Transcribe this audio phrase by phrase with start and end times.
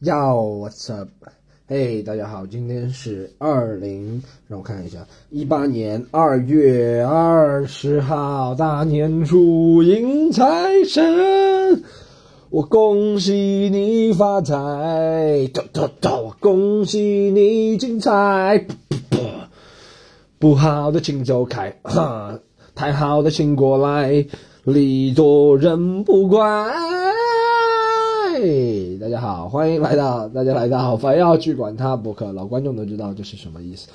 [0.00, 1.08] Yo，What's up？
[1.66, 11.82] 嘿，大家好，今天是二零，让我看一下，一八年二月二十号，大年初迎财神，
[12.48, 18.68] 我恭喜你发财，走走走，恭喜你精彩，
[20.38, 22.38] 不好的请走开，哈，
[22.76, 24.24] 太好的请过来，
[24.62, 26.72] 礼多人不怪。
[28.40, 33.88] 嘿，大家好，欢迎来到大家来到不要去管他博客，老观众都知道这是什么意思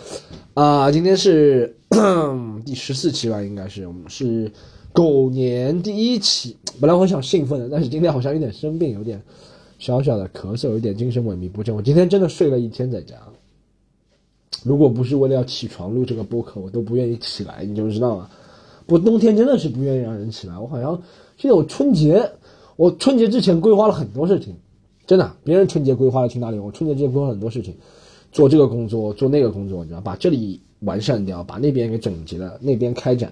[0.53, 1.73] 啊、今天是
[2.65, 4.51] 第十四期吧，应该是我们是
[4.91, 6.57] 狗年第一期。
[6.81, 9.21] 本来我想兴奋的，但是今天好像有点生病，有点
[9.79, 11.73] 小小的咳嗽，有点精神萎靡不振。
[11.73, 13.15] 我今天真的睡了一天在家，
[14.65, 18.29] 如果不是为了要起床录这个播客，我都不愿意起来，你就知道吗？
[18.87, 21.01] 我冬天真的是不愿意让人起来，我好像
[21.37, 22.29] 记得我春节。
[22.75, 24.55] 我春节之前规划了很多事情，
[25.05, 26.57] 真的，别人春节规划了去哪里？
[26.57, 27.75] 我春节之前规划很多事情，
[28.31, 33.31] 做这个工作，做那个工作，你知道，把这里完善掉，把那边给整齐了，那边开展。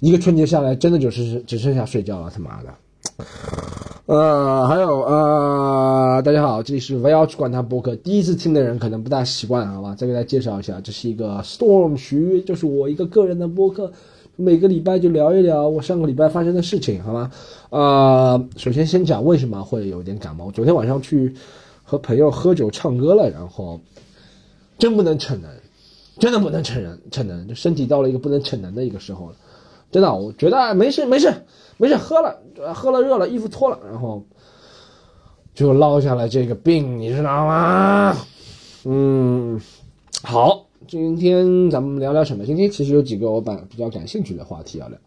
[0.00, 2.74] 一个春节下来，真的就是只剩下睡觉了，他妈的。
[4.06, 7.96] 呃，还有呃，大家好，这里是不要去管他播客。
[7.96, 9.94] 第一次听的人可能不大习惯，好吧？
[9.94, 13.92] 再给大家介绍一下，这是一个 Storm 徐，就是我一个个人的播客。
[14.36, 17.30] 每个礼拜就聊一聊我上个礼拜发生的事情，好吗？
[17.70, 20.50] 呃，首先先讲为什么会有点感冒。
[20.50, 21.34] 昨天晚上去
[21.84, 23.80] 和朋友喝酒唱歌了，然后
[24.78, 25.50] 真不能逞能，
[26.18, 29.36] 真的不能逞能，逞能，就身体到了一个不能逞能的一个时候了。
[29.92, 31.32] 真的，我觉得没事没事
[31.76, 32.40] 没事，喝了
[32.74, 34.24] 喝了热了，衣服脱了，然后
[35.54, 38.16] 就落下了这个病，你知道吗？
[38.84, 39.60] 嗯，
[40.24, 40.63] 好。
[40.86, 42.44] 今天咱们聊聊什么？
[42.44, 44.98] 今天其实有几个我感比较感兴趣的话题要聊。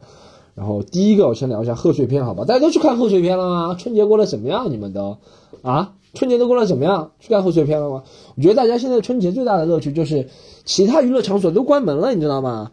[0.56, 2.46] 然后第一个，我先聊一下贺岁片，好吧？
[2.46, 3.76] 大家都去看贺岁片了吗？
[3.78, 4.72] 春节过得怎么样？
[4.72, 5.18] 你们都
[5.62, 5.94] 啊？
[6.14, 7.12] 春节都过得怎么样？
[7.20, 8.04] 去看贺岁片了吗？
[8.36, 10.28] 我觉得大家现在春节最大的乐趣就是
[10.66, 12.72] 其他娱乐场所都关门了，你知道吗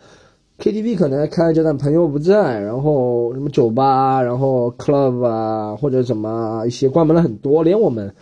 [0.59, 2.59] ？KTV 可能开着，但朋友不在。
[2.61, 8.15] 然后什么酒吧，然后 club 啊，或者怎么一些关门了很多，连我们。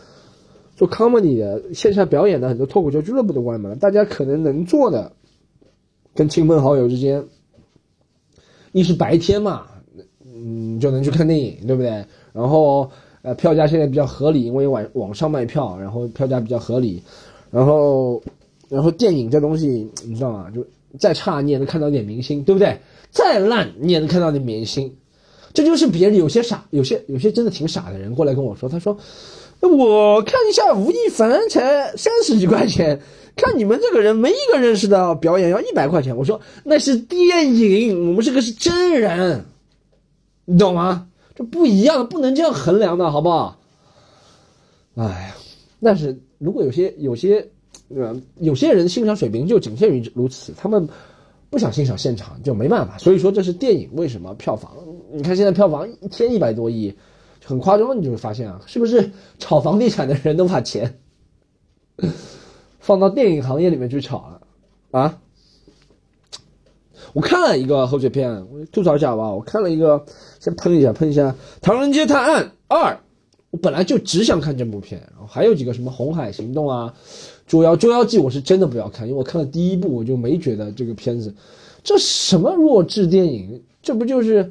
[0.83, 5.13] 做 comedy 的线下表演的很多脱口秀俱乐部都关门了，大家可能能做的，
[6.13, 7.25] 跟亲朋好友之间，
[8.73, 9.65] 一是白天嘛，
[10.25, 12.05] 嗯，就能去看电影，对不对？
[12.33, 12.91] 然后
[13.23, 17.01] 呃，票价现在比较合理，因为网网上卖票，然后票价比较合理，
[17.53, 18.21] 然后
[18.69, 20.51] 然后电影这东西你知道吗？
[20.53, 20.67] 就
[20.99, 22.77] 再差你也能看到点明星，对不对？
[23.13, 24.93] 再烂你也能看到点明星，
[25.55, 28.99] 这就是别人有些傻，有些有些真的挺傻的人过来跟我说，他说。
[29.69, 33.01] 我看一下吴亦凡才三十几块钱，
[33.37, 36.17] 看你们这个人没一个认识的表演要一百块钱。
[36.17, 39.45] 我说那是电影，我们这个是真人，
[40.45, 41.07] 你懂吗？
[41.37, 43.57] 这不一样，不能这样衡量的好不好？
[44.97, 45.37] 哎呀，
[45.81, 47.49] 但是如果有些有些
[47.89, 50.89] 呃有些人欣赏水平就仅限于如此，他们
[51.51, 52.99] 不想欣赏现场就没办法。
[52.99, 54.73] 所以说这是电影为什么票房？
[55.13, 56.93] 你看现在票房一天一百多亿。
[57.45, 60.99] 很夸张，你就会发现啊，是不是炒房地产的人都把钱
[62.81, 64.41] 放到电影行业里面去炒了
[64.91, 65.19] 啊？
[67.13, 69.31] 我看了一个贺岁片，我吐槽一下吧。
[69.31, 70.05] 我看了一个，
[70.41, 71.31] 先喷一下，喷一下
[71.61, 72.95] 《唐人街探案二》。
[73.51, 76.95] 我本来就只想看这部片，然后还有几个什么《红海行动》啊，
[77.47, 81.35] 《捉妖捉妖记》，我是真的不要看，因为我看了第一部，我就没觉得这个片子
[81.85, 84.51] 这什么弱智电影，这不就是？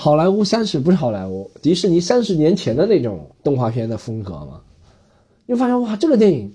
[0.00, 4.60] 好莱坞三十不是好莱坞，迪士尼三十年前的那种动画片的风格嘛？
[5.44, 6.54] 你发现哇，这个电影，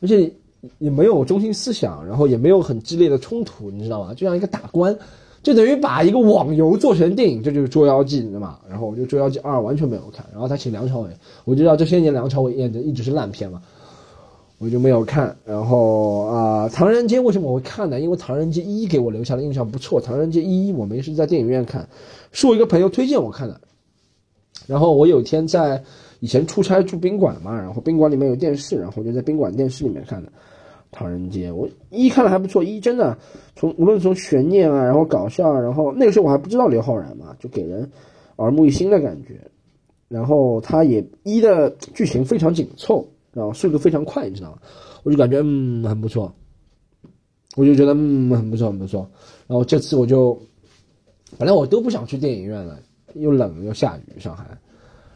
[0.00, 0.32] 而且
[0.78, 4.14] 也没有中心思想，然后也没有很激烈的冲突，你知道吗？
[4.14, 4.96] 就像一个打官，
[5.42, 8.58] 就等于把一个网游做成电影，这就是《捉妖记》，对吗？
[8.66, 11.10] 然后我就《捉妖记二》完全没有看，然后他请梁朝伟，
[11.44, 13.60] 我就知道这些年梁朝伟演的一直是烂片嘛，
[14.56, 15.36] 我就没有看。
[15.44, 18.00] 然后啊，《唐人街》为什么我会看呢？
[18.00, 21.86] 因为《唐人街一》给我留下的印象不错，《唐人街一》我没是在电影院看。
[22.32, 23.60] 是我一个朋友推荐我看的，
[24.66, 25.82] 然后我有一天在
[26.20, 30.28] 以前出差住宾馆嘛，然后宾馆里面有电视，然后我就在宾馆电视里面看的
[30.92, 31.50] 《唐人街》。
[31.54, 33.18] 我一看了还不错，一真的
[33.56, 37.90] 从无论从悬念啊，然后搞笑，然后那个时候我还不知道刘昊然嘛，就给人
[38.36, 39.40] 耳目一新的感觉。
[40.08, 44.58] 然后他也一的剧情非常紧凑，然后速度非常快，你知道吗？
[45.02, 46.32] 我就感觉嗯很不错，
[47.56, 49.10] 我就觉得嗯很不错很不错。
[49.46, 50.40] 然后这次我就。
[51.38, 52.78] 本来我都不想去电影院了，
[53.14, 54.44] 又冷又下雨，上海。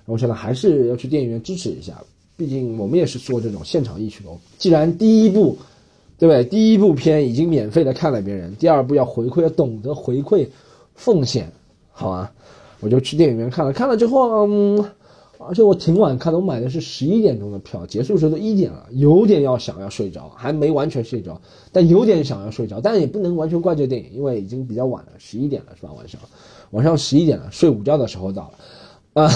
[0.07, 1.95] 我想呢，还是要去电影院支持一下，
[2.37, 4.31] 毕竟我们也是做这种现场艺术的。
[4.59, 5.57] 既然第一部，
[6.19, 6.45] 对不对？
[6.45, 10.47] 第一部片已经免费的看了别人，第二部要回馈，要懂得回馈
[10.95, 11.51] 奉献，
[11.91, 12.33] 好吧？
[12.81, 14.85] 我就去电影院看了，看了之后，嗯，
[15.39, 21.41] 而且我挺晚看的，我买的是十一点钟的票，结束时候都一点了，有点要想要睡着，还没完全睡着，
[21.73, 25.93] 但有点想要睡着，但也不能完全怪这电影，因为已经比较晚了，十一点了是吧？
[25.93, 26.21] 晚上，
[26.71, 28.53] 晚上十一点了，睡午觉的时候到
[29.15, 29.31] 了，啊，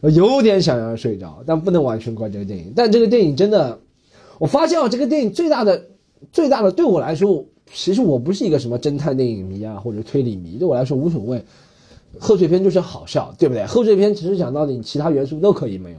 [0.10, 2.72] 有点想要睡着，但不能完全怪这个电影。
[2.74, 3.78] 但这个电影真的，
[4.38, 5.86] 我发现啊，这个电影最大的、
[6.32, 11.44] 最大的对我来说，其实我不是一个什么侦探电影迷啊，或者推理迷，对我来说无所谓。
[12.20, 13.66] 贺岁片就是好笑，对不对？
[13.66, 15.98] 贺岁片其实讲到底，其他元素都可以没有，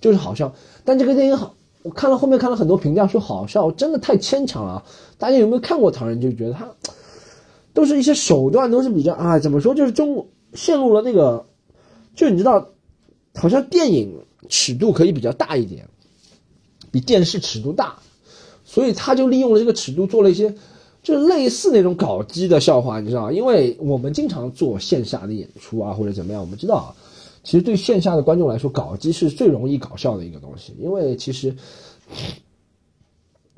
[0.00, 0.54] 就是好笑。
[0.84, 4.84] 但这个电影好，我看了后面看了很多评价说好笑，真的太牵强了。
[5.18, 6.18] 大家有没有看过《唐人》？
[6.22, 6.68] 就觉得他
[7.72, 9.74] 都是一些手段，都是比较啊，怎么说？
[9.74, 11.44] 就是中陷入了那个，
[12.14, 12.68] 就你知道，
[13.34, 15.88] 好像电影尺度可以比较大一点，
[16.90, 17.96] 比电视尺度大，
[18.64, 20.54] 所以他就利用了这个尺度做了一些。
[21.04, 26.94] 就类似那种搞基的笑话，你知道因为我们经常做线下的演出啊，或者怎么样，我们知道，
[27.44, 30.74] 其实对线下的观众来说，搞基是最容易搞笑的一个东西。
[30.80, 31.54] 因为其实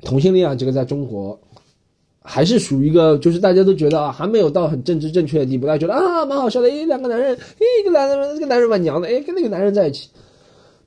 [0.01, 1.39] 同性恋啊，这个在中国
[2.21, 6.67] 还是属于一个，就是大家都觉得啊，还没有到很政治正确的地步，大家觉得啊，蛮好笑的。
[6.67, 10.09] 诶，两个男人，诶，一个男人，这个男人蛮娘的，诶，跟那个男人在一起，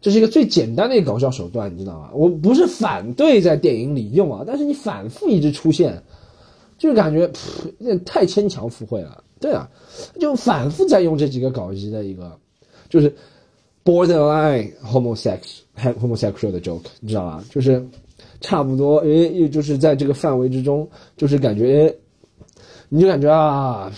[0.03, 2.11] 这是一个最简单的一个搞笑手段，你知道吗？
[2.12, 6.03] 我不是反对在电影里用啊，但是你反复一直出现。
[6.81, 7.31] 就感觉
[7.79, 9.69] 有点太牵强附会了，对啊，
[10.19, 12.35] 就反复在用这几个搞基的一个，
[12.88, 13.15] 就是
[13.85, 15.61] borderline homosexual
[16.00, 17.44] homosexual 的 joke，你知道吧？
[17.50, 17.87] 就是
[18.41, 20.88] 差不多，诶，也就是在这个范围之中，
[21.19, 21.94] 就是感觉，
[22.88, 23.93] 你就感觉啊，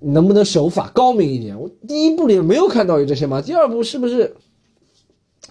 [0.00, 1.58] 能不能手法高明一点？
[1.58, 3.40] 我第一部里没有看到有这些吗？
[3.40, 4.36] 第二部是不是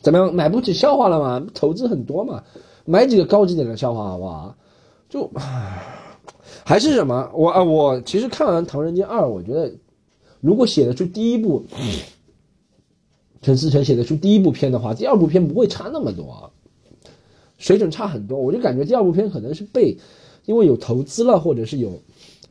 [0.04, 1.44] 怎么样买不起笑话了吗？
[1.56, 2.44] 投资很多嘛，
[2.86, 4.56] 买几个高级点的笑话好不好？
[5.14, 5.30] 就
[6.66, 7.30] 还是什么？
[7.36, 9.72] 我啊，我其实看完《唐人街二》，我觉得
[10.42, 11.64] 如果写得出第一部，
[13.44, 16.52] 陈思诚写得出第一部片的话，第二部片不会差那么多，
[17.60, 18.40] 水准差很多。
[18.40, 19.96] 我就感觉第二部片可能是被
[20.46, 21.92] 因为有投资了，或者是有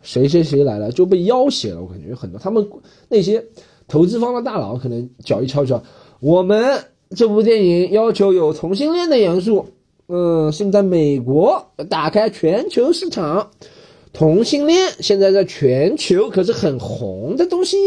[0.03, 1.83] 谁谁谁来了就被要挟了。
[1.83, 2.65] 我感觉很多他们
[3.09, 3.45] 那些
[3.89, 5.83] 投资方的大佬可能脚一敲敲，
[6.21, 6.85] 我们
[7.17, 9.67] 这部电影要求有同性恋的元素。
[10.15, 13.51] 嗯，现在美国打开全球市场，
[14.13, 17.79] 同性恋现在在全球可是很红的东西。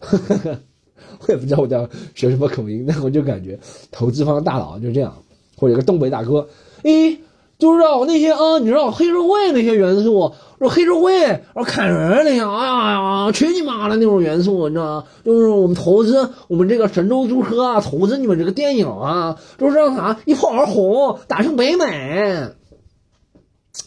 [1.26, 1.76] 我也不知道我在
[2.14, 3.58] 学什么口音，但我就感觉
[3.90, 5.12] 投资方大佬就这样，
[5.56, 6.48] 或者一个东北大哥，
[6.84, 7.18] 诶。
[7.58, 15.04] 就是那些啊，你知道黑社会那些元素，说黑社会，然后砍人那些，哎呀呀，去你妈的那种元素，你知道吗？
[15.24, 22.50] 就是我们投资我们这个神州租车啊，投资你们这个电影啊，就是让啥一炮而红，打成北美。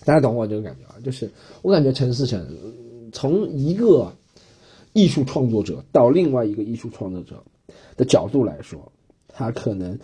[0.03, 0.97] 大家懂我这个感觉啊？
[1.05, 1.29] 就是
[1.61, 2.47] 我感觉陈思诚
[3.13, 4.13] 从一个
[4.93, 7.43] 艺术创作者到另外一个艺术创作者
[7.97, 8.91] 的角度来说，
[9.27, 9.99] 他可能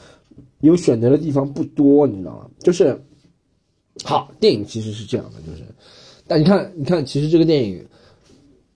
[0.59, 2.45] 有选择的地方不多，你知道吗？
[2.59, 3.03] 就是。
[4.03, 5.63] 好，电影其实是这样的，就是，
[6.27, 7.85] 但你看，你看，其实这个电影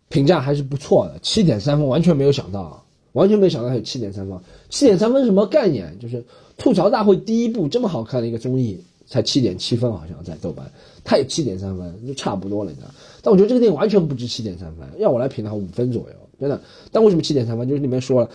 [0.07, 4.39] 评价还是不错的，七点三分，完全没有想到，完全没想到还有七点三分。
[4.69, 5.97] 七点三分什么概念？
[5.99, 6.23] 就是
[6.57, 10.71] 吐槽大会第一部这么好看的一个综艺，才七点七分，好像在豆瓣，
[11.03, 12.87] 它也七点三分，就差不多了，你知道。
[13.21, 16.59] 但我觉得这个电影完全不值七点三分，要我来评的话，五分左右，真的。
[16.91, 17.67] 但为什么七点三分？
[17.67, 18.29] 就是里面说了，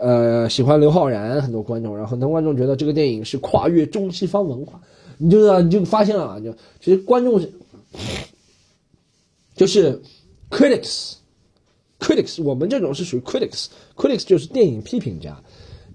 [0.00, 4.80] 呃，喜欢刘昊然很多观众，然后很多观众觉得这个电影是跨越中西方文化。
[5.20, 6.50] 你就啊你就发现了，就
[6.80, 7.52] 其实观众是，
[9.54, 10.00] 就是
[10.50, 15.38] critics，critics，我们这种是属于 critics，critics 就是电影批评家，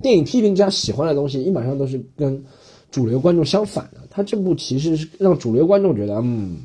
[0.01, 2.45] 电影批评家喜欢的东西一般上都是跟
[2.91, 4.01] 主流观众相反的。
[4.11, 6.57] 他这部其实是让主流观众觉得，嗯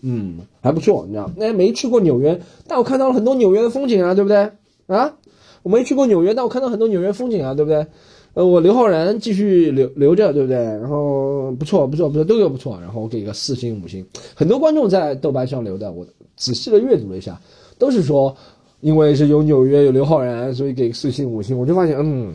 [0.00, 1.30] 嗯还不错，你知道？
[1.36, 4.50] 那没去过纽约，但我看到了很多纽约的风景啊，对不对？
[4.86, 5.14] 啊，
[5.62, 7.86] 我没去过纽约，但我看到很多纽约风景啊，对不对？
[8.34, 10.56] 呃，我刘昊然继续留留着，对不对？
[10.56, 12.80] 然后不错，不错，不错，都有不错。
[12.80, 14.04] 然后我给个四星五星。
[14.34, 17.38] 很多观众在豆瓣上留的，我仔细的阅读了一下，
[17.78, 18.34] 都是说，
[18.80, 21.58] 因为是有纽约有刘昊然，所以给四星五星。
[21.58, 22.34] 我就发现，嗯，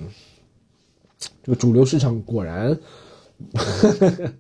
[1.44, 2.78] 这个主流市场果然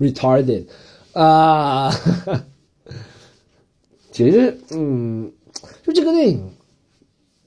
[0.00, 0.64] retarded
[1.12, 1.90] 啊。
[4.10, 5.30] 其实，嗯，
[5.84, 6.42] 就这个电影。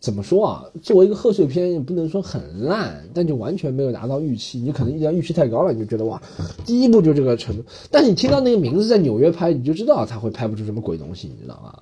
[0.05, 0.63] 怎么说啊？
[0.83, 4.59] 作为一个贺岁片，也不能说很烂，但就完全没有达到预期。
[4.59, 6.21] 你可能一点预期太高了，你就觉得哇，
[6.63, 7.63] 第一部就这个程度。
[7.89, 11.73] 但你听到那个名字在纽约拍，你就知道他会拍不出什么鬼东西，你知道吗？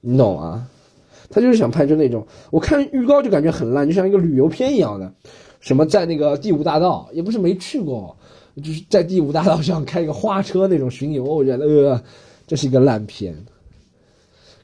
[0.00, 0.66] 你懂啊？
[1.30, 5.12] 他就是想拍出那种，我看预告就感觉很烂，就像一个旅游片一样的。
[5.60, 8.16] 什么在那个第五大道，也不是没去过，
[8.56, 12.02] 就是在第五大道上开一个花车那种巡游，我觉得呃，
[12.48, 13.32] 这是一个烂片。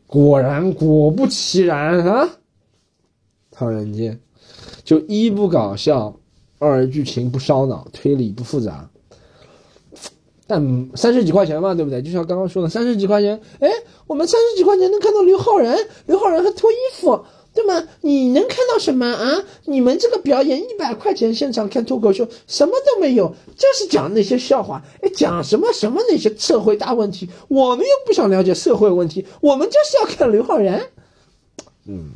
[0.09, 2.29] 果然，果不其然啊！
[3.57, 4.19] 唐人街，
[4.83, 6.19] 就一不搞笑，
[6.59, 8.91] 二剧情不烧脑，推理不复杂。
[10.47, 12.03] 但三十几块钱嘛，对不对？
[12.03, 13.71] 就像刚刚说的，三十几块钱，哎，
[14.07, 17.89] 我们三十几块钱能看到刘昊然，刘昊然还脱衣服，对吗？
[18.03, 19.43] 你能看到什么啊？
[19.65, 30.83] 你们这个表演一百块钱现场看脱口秀，什么都没有，就是讲那些笑话，哎，讲什么什么那些社会大问题，我们又不想了解社会问题，我们就是要看刘昊然。
[31.87, 32.11] 嗯，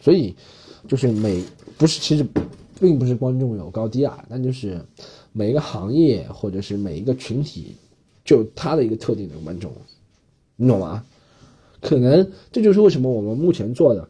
[0.00, 0.34] 所以
[0.86, 1.42] 就是每
[1.78, 2.26] 不是其实
[2.78, 4.78] 并不是观众有高低啊，但就是
[5.32, 7.74] 每一个行业或者是每一个群体，
[8.24, 9.72] 就他的一个特定的观众，
[10.56, 11.04] 你懂吗？
[11.80, 14.08] 可能这就是为什么我们目前做的，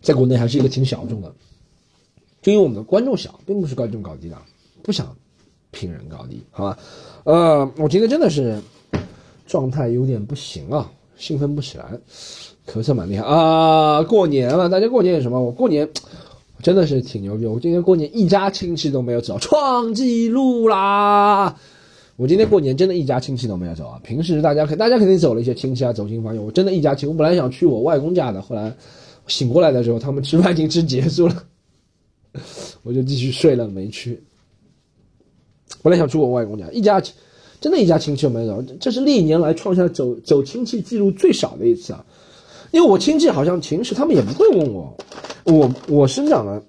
[0.00, 1.34] 在国内还是一个挺小众的，
[2.42, 4.36] 就因为我们的观众小，并不是观众高低的，
[4.82, 5.16] 不想
[5.70, 6.78] 评人高低，好吧？
[7.24, 8.60] 呃，我今天真的是
[9.46, 10.90] 状态有点不行啊。
[11.16, 12.00] 兴奋不起来，
[12.70, 14.00] 咳嗽蛮厉害啊！
[14.04, 15.40] 过年了，大家过年有什么？
[15.40, 15.88] 我过年
[16.62, 21.56] 真的是挺牛逼，我今年过年一家亲戚都没有走，创纪录啦！
[22.14, 24.00] 我今天过年真的一家亲戚都没有走啊！
[24.04, 28.72] 平时大家肯大家肯定走了一些亲戚啊，走亲访友，我真的一家亲，我本来想去我外公家的，后来
[29.26, 31.42] 醒过来的时候，他们吃饭已经吃结束了，
[32.84, 34.22] 我就继续睡了，没去。
[35.82, 37.02] 本来想去我外公家，一家。
[37.60, 42.02] 真的一家亲戚都没有走，这是历年来创下走走亲戚记录最少的一次啊！
[42.70, 44.96] 因为我亲戚好像平时他们也不会问我，
[45.44, 46.62] 我我生长的，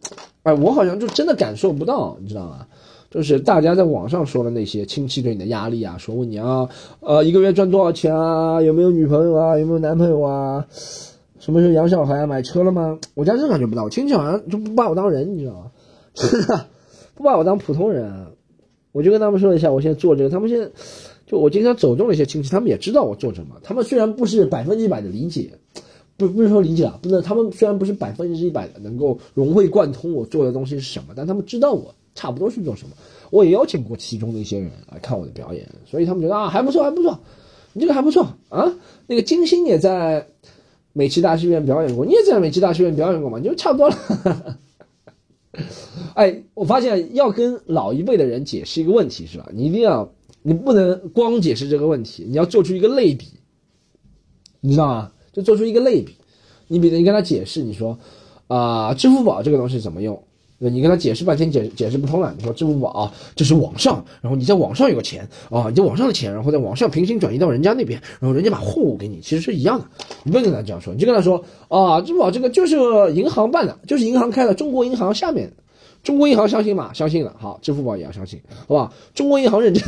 [0.44, 2.66] 哎，我好像就真的感受不到，你知道吗？
[3.10, 6.70] 就是大家在网上说的那些亲戚对你的压力啊，说问你啊，
[7.02, 8.62] 呃，一个月赚多少钱啊？
[8.62, 9.58] 有没有女朋友啊？
[9.58, 10.66] 有没有男朋友啊？
[11.40, 12.26] 什么时候养小孩啊？
[12.26, 12.98] 买车了吗？
[13.16, 15.72] 我家真感觉不到，我亲戚好像就不把我当人，你知道吗？
[16.14, 16.68] 真 的
[17.16, 18.28] 不把我当普通人。
[18.94, 20.30] 我就跟他们说一下，我现在做这个。
[20.30, 20.70] 他们现在，
[21.26, 23.56] 就我经常走动的一些亲戚，他们也知道我做什么。
[23.64, 25.52] 他们虽然不是百分之一百的理解，
[26.28, 32.96] 不不是说理解啊，不能他们虽然不是百分之一百的能够融会贯通我做的东西是什么，但他们知道我差不多是做什么。
[33.30, 37.18] 我也邀请过其中的一些人来看我的表演，所以他们觉得啊还不错，还不错，
[37.74, 38.74] 你这个还不错啊。
[39.08, 40.28] 那个金星也在
[40.94, 44.58] 美琪大戏院表演过，你也在美琪大戏院表演过嘛，就差不多了。
[46.14, 49.50] 哎，我发现要跟老一辈的人解释一个问题，是吧？
[49.54, 50.10] 你一定要，
[50.42, 53.28] 你不能光解释这个问题，你要做出一个类比，
[54.60, 55.12] 你知道吗？
[55.34, 56.16] 就做出一个类比。
[56.68, 57.98] 你比如你跟他解释，你说，
[58.48, 60.22] 啊，支付宝这个东西怎么用？
[60.64, 62.32] 你跟他解释半天，解解释不通了。
[62.38, 69.86] 你说支付宝啊，这是网上，然后你在网上有个钱啊，你在网上的钱，然后在网上平行转移到人家那边，然后人家把货物给你，其实是一样的。
[70.24, 72.76] 你不能跟他这样说，你就跟他说啊，支付宝这个就是
[73.16, 75.52] 银行办的，就是银行开的，中国银行下面，
[76.04, 76.94] 中国银行相信吗？
[76.94, 78.94] 相信了，好，支付宝也要相信，好吧？
[79.16, 79.84] 中国银行认证，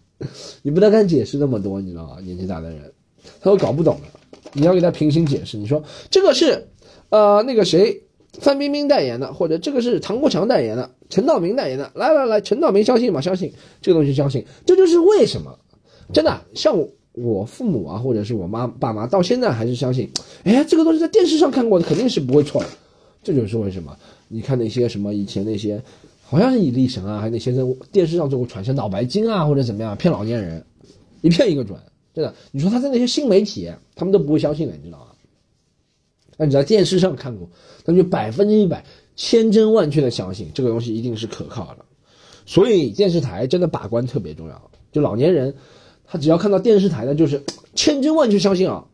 [0.60, 2.18] 你不能跟解释那么多，你知道吗？
[2.22, 2.92] 年纪大的人，
[3.40, 4.20] 他都搞不懂的，
[4.52, 6.68] 你要给他平行解释，你说这个是，
[7.10, 8.02] 呃，那个谁。
[8.40, 13.20] 范冰冰代言的，或者这个是唐国强代言的，陈道明代言的，来来来，陈道明相信吗？
[13.20, 15.54] 相信这个东西，相信，这就是为什么，
[16.14, 16.74] 真的，像
[17.12, 20.10] 我父母啊，或者是我妈爸妈，到现在还是相信，
[20.44, 22.68] 哎，这个东西在电视上看过的，肯定是不会错的，
[23.22, 23.94] 这就是为什么。
[24.28, 25.82] 你看那些什么以前那些，
[26.22, 30.64] 好像是以力神啊，还有那些在电视上做过传销脑白金啊，或者怎么样骗老年人，
[31.20, 31.78] 一骗一个准，
[32.14, 32.34] 真的。
[32.50, 35.06] 你说他在那些新媒体，他们都不会相信的，你知道吗？
[36.38, 37.48] 那你在电视上看过，
[37.84, 41.84] 那就百分之一百、千真万确的相信这个东西一定是可靠的。
[42.46, 44.70] 所以电视台真的把关特别重要。
[44.90, 45.54] 就老年人，
[46.04, 47.42] 他只要看到电视台的，就是
[47.74, 48.86] 千真万确相信啊。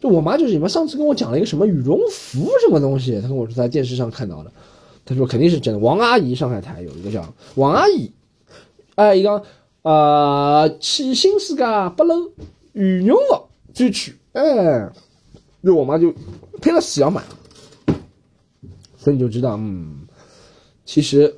[0.00, 4.52] 就我妈就是什么，上次跟我讲了一个什么羽绒服什么东西，她跟我说在电视上看到的，
[5.04, 5.78] 她说肯定是真的。
[5.78, 8.10] 王阿姨上海台有一个叫王阿姨，
[8.96, 9.42] 哎，一个
[9.84, 12.32] 啊，起薪是个不露
[12.72, 14.90] 羽绒服最取，哎。
[15.66, 16.12] 那我妈就，
[16.60, 17.22] 配了死要买，
[18.98, 20.06] 所以你就知道，嗯，
[20.84, 21.34] 其实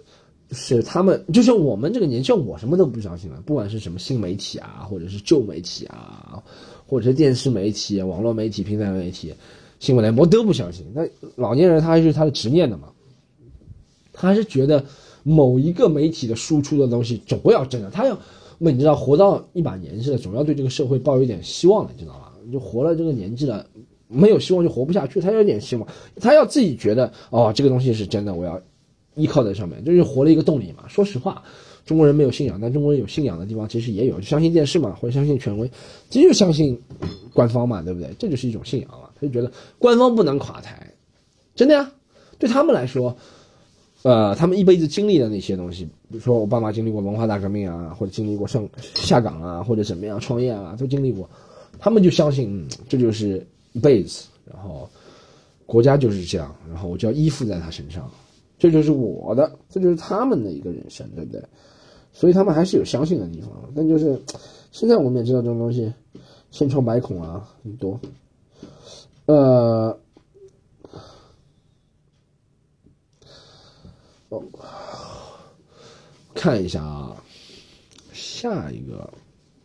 [0.51, 6.43] 是他们，就像我们这个年纪，我什么都不相信了，不管是什么新媒体啊，或者是旧媒体啊，
[6.89, 9.33] 或者是电视媒体、网络媒体、平台媒体、
[9.79, 10.85] 新闻联播都不相信。
[10.93, 11.03] 那
[11.37, 12.89] 老年人他还是他的执念的嘛，
[14.13, 14.85] 他还是觉得
[15.27, 18.17] 某一个媒体的输出的东西总归要真的，他要，
[18.59, 22.29] 那你知道，活到一把年纪了，总要对这个社会抱有一点希望的，你知道吗？
[22.53, 23.67] 就活了这个年纪了。
[24.09, 25.85] 没有希望就活不下去，他有点希望，
[26.21, 28.63] 他要自己觉得哦，这个东西是真的，我要
[29.17, 30.85] 依靠在上面，就是活了一个动力嘛。
[30.87, 31.43] 说实话，
[31.85, 35.69] 中国人没有信仰，但中国人有信仰的地方其实也有，相信电视嘛，或者相信权威，
[36.09, 36.81] 这就相信
[37.35, 38.09] 官方嘛，对不对？
[38.17, 39.11] 这就是一种信仰了。
[39.19, 40.95] 他就觉得官方不能垮台，
[41.57, 41.91] 真的呀。
[42.39, 43.17] 对他们来说，
[44.09, 51.29] 呃，他们一辈子经历的那些东西，比如说我爸妈经历过文化大革命啊，或者经历过上下岗啊，或者怎么样创业啊，都经历过，
[51.79, 53.45] 他们就相信这就是。
[53.73, 54.89] 一辈子，然后
[55.67, 58.11] 国家就是这样，然后我就要依附在他身上，
[58.59, 61.43] 这就是我的，这就是他们的一个人生，对不对？
[62.11, 64.19] 所以他们还是有相信的地方，但就是
[64.73, 65.93] 现在我们也知道这种东西
[66.51, 68.01] 千疮百孔啊，很多。
[69.27, 69.95] 呃，
[74.29, 74.43] 哦，
[76.35, 77.17] 看一下啊，
[78.13, 79.09] 下一个，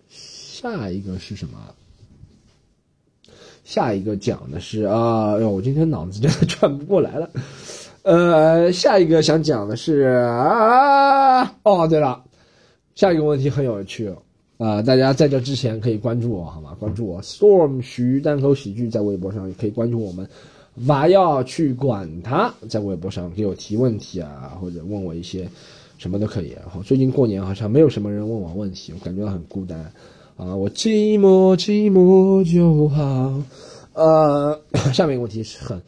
[0.10, 1.58] 下一个是什么？
[3.64, 7.30] 下一个讲的是啊，哟，我今天脑子真的转不过来了。
[8.04, 12.24] 呃，下一个想讲的是啊，哦，对了，
[12.96, 14.14] 下一个问题很有趣
[14.58, 16.76] 啊，大家在这之前可以关注我好吗？
[16.80, 20.28] 关注我 Storm 徐单口喜剧在微博上也可以关注我们，
[20.88, 25.48] 娃要去管他，在微博上给我提问题啊，或者问我一些
[25.98, 26.50] 什么都可以。
[26.60, 29.80] 然后最近过年好像没有什么人问我问题，我感觉到很孤单
[30.38, 33.42] 啊，我寂寞寂寞就好。
[33.94, 34.60] 呃，
[34.94, 35.82] 下面一个问题是很，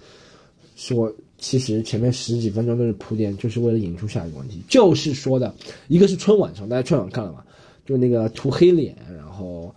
[0.76, 1.12] 是我。
[1.40, 5.54] 其实前面十几分钟都是铺垫，就是为了引出下一个问题，就是说的，
[5.90, 7.44] 一个是春晚上，大家春晚看了吗？
[7.86, 9.76] 就那个涂黑脸，然后，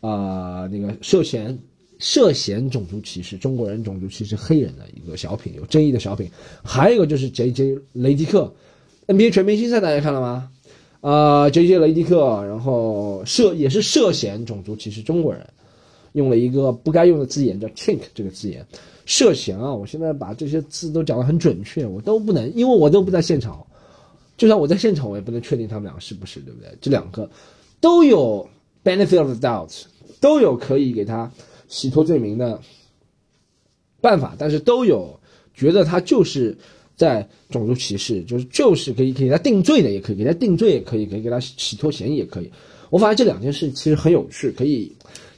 [0.00, 1.56] 啊，那个涉嫌
[2.04, 6.30] 涉嫌种族歧视，中国人种族歧视黑人的一个小品，有争议的小品。
[6.62, 8.52] 还有一个就是 J J 雷迪克
[9.06, 10.50] ，NBA 全明星赛大家看了吗？
[11.00, 15.48] 啊，J J 雷迪克，然后涉也是涉嫌种族歧视中国人，
[16.12, 18.62] 用了一个不该用的字眼叫 chink 这个字眼。
[19.06, 19.74] 涉嫌啊！
[19.74, 23.64] 我现在把这些字都讲得很准确，我都不能，因为我都不在现场。
[24.36, 26.68] 就算我在现场，我也不能确定他们俩是不是，对不对？
[26.82, 27.30] 这两个
[27.80, 28.46] 都有
[28.84, 29.84] benefit of the doubt，
[30.20, 31.30] 都有可以给他
[31.74, 32.60] 洗脱罪名的
[34.00, 35.18] 办法，但是都有
[35.54, 36.56] 觉得他就是
[36.94, 42.48] 在种族歧视，就是就是可以给他定罪的，也可以给他定罪，也可以可以给他洗脱嫌疑，也可以。
[42.90, 44.92] 我发现这两件事其实很有趣，可以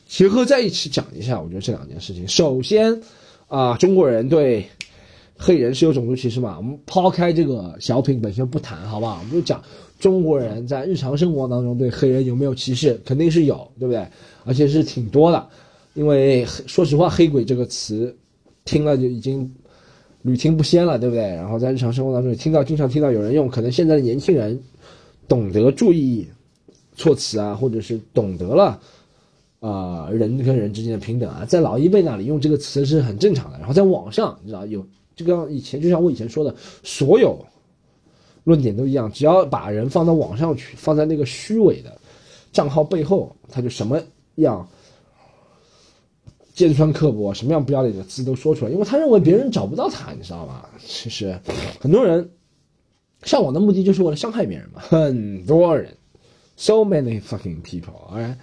[0.06, 1.40] 结合在一起讲一下。
[1.40, 3.00] 我觉得这两件事情，首先。
[3.48, 4.66] 啊，中国人对
[5.38, 6.56] 黑人是有种族歧视嘛？
[6.56, 9.20] 我们抛开这个小品本身不谈，好不好？
[9.20, 9.62] 我们就讲
[10.00, 13.00] 中国人在日常生活当中对黑人有没有歧视？
[13.04, 14.04] 肯定是有，对不对？
[14.44, 15.48] 而且是挺多的。
[15.96, 18.14] 因为说实话，“黑鬼”这个词
[18.64, 19.52] 听了就已经
[20.22, 21.22] 屡听不鲜了，对不对？
[21.22, 24.60] 然后在日常生活当中听到，经常听到有人用，可能现在的年轻人
[25.26, 26.28] 懂得注意
[26.94, 28.80] 措辞啊，或者是懂得了。
[29.58, 33.58] 啊，人跟人之间的平等啊，在老一辈那里用这个词是很正常的。
[33.58, 36.54] 然后在网上，你知道有这个以前，就像我以前说的，
[36.84, 37.42] 所有
[38.44, 41.98] 论点都一样，只要把人放到网上去，放在那个虚伪的
[42.52, 44.00] 账号背后，他就什么
[44.36, 44.68] 样
[46.56, 50.64] 尖酸刻薄、什么样不要脸的字都说出来，因为他认为别人找不到他，你知道吗？
[50.84, 51.38] 其实
[51.78, 52.28] 很多人
[53.22, 55.94] 上网的目的就是为了伤害别人嘛，很多人
[56.56, 58.34] ，so many fucking people，right？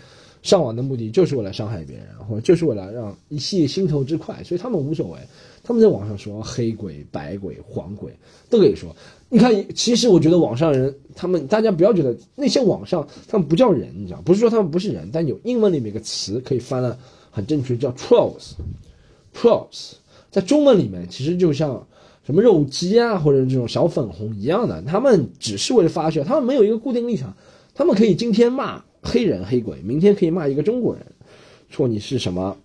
[0.44, 5.18] 上网的目的就是为了伤害别人，或者就是为了让一泄心头之快，所以他们无所谓。
[5.64, 8.12] 他们在网上说黑鬼、白鬼、黄鬼
[8.50, 8.94] 都可以说。
[9.30, 17.00] 你看，其实我觉得网上人，他们大家不要觉得那些网上他们不叫人，你知道，不是说他们不是人，但有英文里面一个词可以翻了
[17.34, 19.96] 很正确，叫 trolls，trolls，
[20.32, 21.86] 在中文里面其实就像
[22.26, 27.36] 什么肉鸡啊或者这种小粉红一样的，他们只是为了发泄，他们没有一个固定立场，
[27.74, 28.86] 他们可以今天骂。
[29.06, 31.06] 黑人黑鬼，明天可以骂一个中国人，
[31.68, 32.56] 说你是什么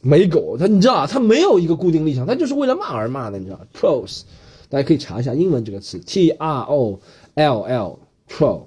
[0.00, 4.22] 美狗，他你知道他没有一个固定立场，他就是为了骂而骂的，你知道？Trolls，
[4.68, 6.98] 大家可以查一下英文这个词，T R O
[7.34, 8.62] L L，troll，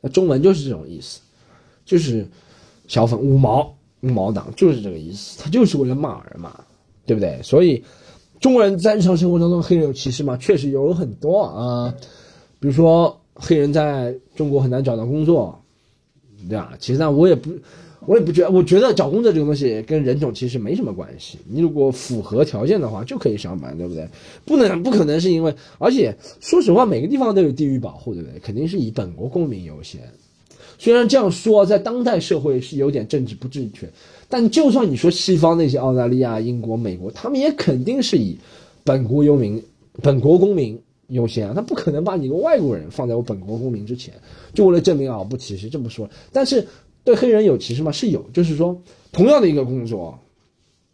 [0.00, 1.20] 那中文就是这种意思，
[1.84, 2.24] 就是
[2.86, 6.52] 小粉五毛毛党，就是这个意思，他就是为了骂而骂，
[7.06, 7.40] 对不对？
[7.42, 7.84] 所以
[8.40, 10.36] 中国人在日常生活当中黑人歧视吗？
[10.36, 11.94] 确实有很多啊，
[12.58, 15.56] 比如说黑人在中国很难找到工作。
[16.48, 17.50] 对啊，其实呢，我也不，
[18.06, 21.38] 我也不觉得，我觉得找工作这个东西跟人种其实没什么关系。
[21.46, 24.08] 你如果符合条件的话，就可以上班，对不对？
[24.46, 28.38] 不能，不可能是因为，而且说实话，每个地方都有地域保护，对不对？
[28.40, 30.00] 肯定是以本国公民优先。
[30.80, 33.88] 虽然这样说，在当代社会是有点政治不正确，
[34.28, 38.36] 但就算你说西方那些澳大利亚、英国、美国，他们也肯定是以
[38.82, 39.62] 本国公民、
[40.02, 40.80] 本国公民。
[41.10, 44.14] 优先啊，他不可能把你一个外国人放在我本国公民之前，
[44.54, 46.08] 就为了证明啊不歧视这么说。
[46.30, 46.64] 但是
[47.02, 47.90] 对黑人有歧视吗？
[47.90, 50.16] 是有，就是说同样的一个工作，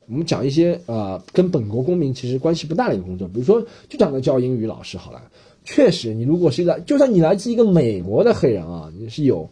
[0.07, 5.21] 我们讲一些呃跟本国公民其实关系不大的一个工作，比如说就讲个教英语老师好了。
[5.67, 9.47] 确实，你如果是在，就算你来自一个美国的黑人啊，你是有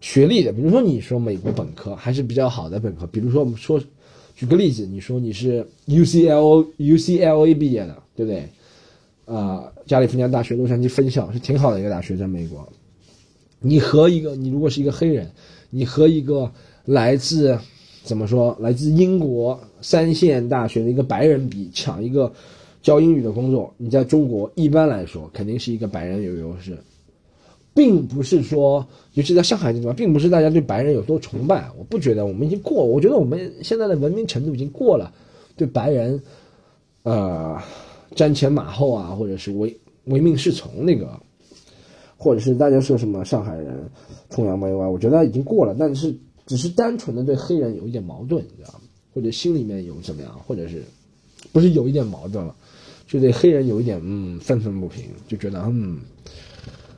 [0.00, 3.80] 学历的，比如说你说美国本科还是比较好的本科，比如说我们说
[4.34, 8.48] 举个例子，你说你是 UCL UCLA 毕业的，对不对？
[9.26, 12.66] 啊，加利福尼亚大学洛杉矶分校是挺好的一个大学，在美国。
[13.60, 15.30] 你和一个，你如果是一个黑人，
[15.68, 16.50] 你和一个
[16.86, 17.58] 来自
[18.02, 18.56] 怎么说？
[18.58, 22.32] 来自英国三线大学的一个白人比抢一个
[22.80, 26.78] 教英语的工作，你在中国一般来说肯定是一个白人有优势，
[27.74, 31.68] 并不是说，尤其在上海这地方，并不是大家对白人有多崇拜。
[31.78, 35.12] 我不觉得我们已经过，我觉得我们现在的文明程度已经过了
[35.56, 36.20] 对白人，
[37.02, 37.56] 呃，
[38.14, 41.18] 瞻前马后啊，或者是唯唯命是从那个。
[42.22, 43.82] 或者是大家说什么上海人
[44.28, 48.80] 崇洋媚外，我觉得已经过了，但是只是单纯的对黑人有一点矛盾，你知道吗？
[49.14, 50.84] 或者心里面有怎么样，或者是
[51.50, 52.54] 不是有一点矛盾了，
[53.06, 55.98] 就对黑人有一点嗯愤愤不平，就觉得嗯，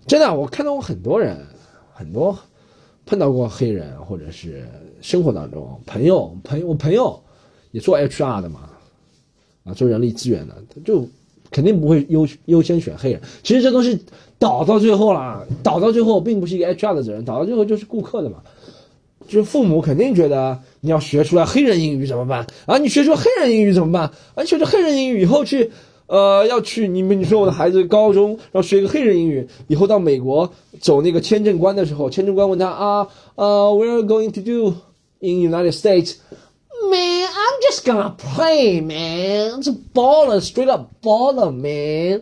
[0.07, 1.37] 真的，我看到过很多人，
[1.93, 2.39] 很多
[3.07, 4.69] 碰到过黑人，或者是
[5.01, 7.23] 生活当中朋友朋友，我朋友
[7.71, 8.71] 也做 HR 的嘛，
[9.65, 11.09] 啊，做人力资源的，他就
[11.51, 13.21] 肯定不会优优先选黑人。
[13.43, 13.99] 其实这东西。
[14.43, 18.43] 倒到最后了，倒到最后并不是一个 HR 的责任，倒到最后就是顾客的嘛。
[19.29, 22.45] 就是父母肯定觉得你要学出来黑人英语怎么办？
[22.67, 24.11] 啊，你学出黑人英语怎么办？
[24.35, 25.71] 啊，学出黑人英语以后去，
[26.13, 34.75] 呃，要去你们你说我的孩子高中要学一个黑人英语，以后到美国走那个签证官的时候，签证官问他啊，呃，What are going to do
[35.21, 36.17] in United States?
[36.91, 39.63] Man, I'm just gonna play, man.
[39.95, 42.21] Baller, straight up baller, man.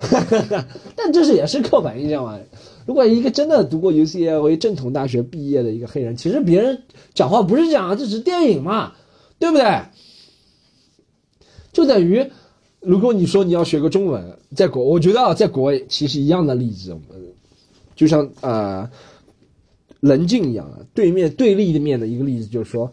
[0.96, 2.38] 但这是也是刻板印象嘛？
[2.86, 8.94] 如果一个真的读过 UCLA 正统大学毕业的一个黑人，其实别人讲话不是这样，这只是电影嘛，
[9.38, 9.82] 对不对？
[11.74, 12.30] 就等于，
[12.86, 16.96] 如果你说你要学个中文，在国，我觉得啊，在国外其实一样的例子，
[17.96, 18.88] 就像呃，
[20.00, 22.92] 棱镜一样的对面对立的面的一个例子，就是说，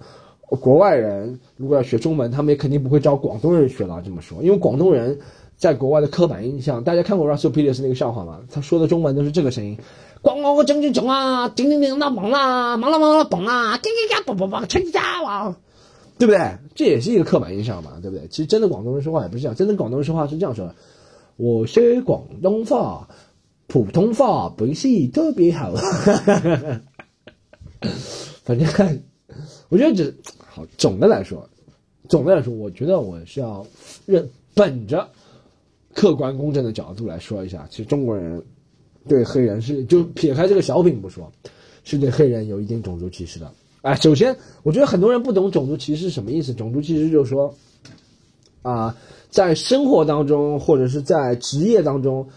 [0.60, 4.01] 国外人如果要学中文，他们也肯定不会招广东人学了。
[4.03, 5.19] 这么说，因为广东人。
[5.56, 8.41] 在国外的刻板印象，大家看过 Russell Peters 那个笑话吗？
[8.51, 9.77] 他说的中文都是这个声音，
[10.21, 15.56] 咣咣咣，整整整啊，叮叮叮，那忙啦，忙啦忙啦，嘣啦，叮叮叮，嘣嘣嘣，全家哇，
[16.17, 16.58] 对不对？
[16.76, 18.28] 这也是一个刻板印象嘛，对不对？
[18.28, 20.76] 其实真的广东人说话也不是这样，真的广东人说话是这样说的：
[21.38, 23.10] 我学广东话，
[23.67, 25.73] 普通话不是特别好。
[28.43, 28.67] 反正
[29.69, 30.13] 我觉得这
[30.47, 31.49] 好，总的来说，
[32.10, 33.65] 总的来说，我觉得我是要
[34.06, 35.10] 认本着。
[35.95, 38.43] 客观公正的角度来说一下，其实中国人
[39.08, 41.32] 对黑人是就撇开这个小品不说，
[41.84, 43.54] 是对黑人有一定种族歧视的。
[43.84, 46.54] 哎，首先我觉得很多人不懂种族歧视什么意思。
[46.54, 47.54] 种族歧视就是说，
[48.62, 48.96] 啊，
[49.30, 52.30] 在生活当中或者是在职业当中，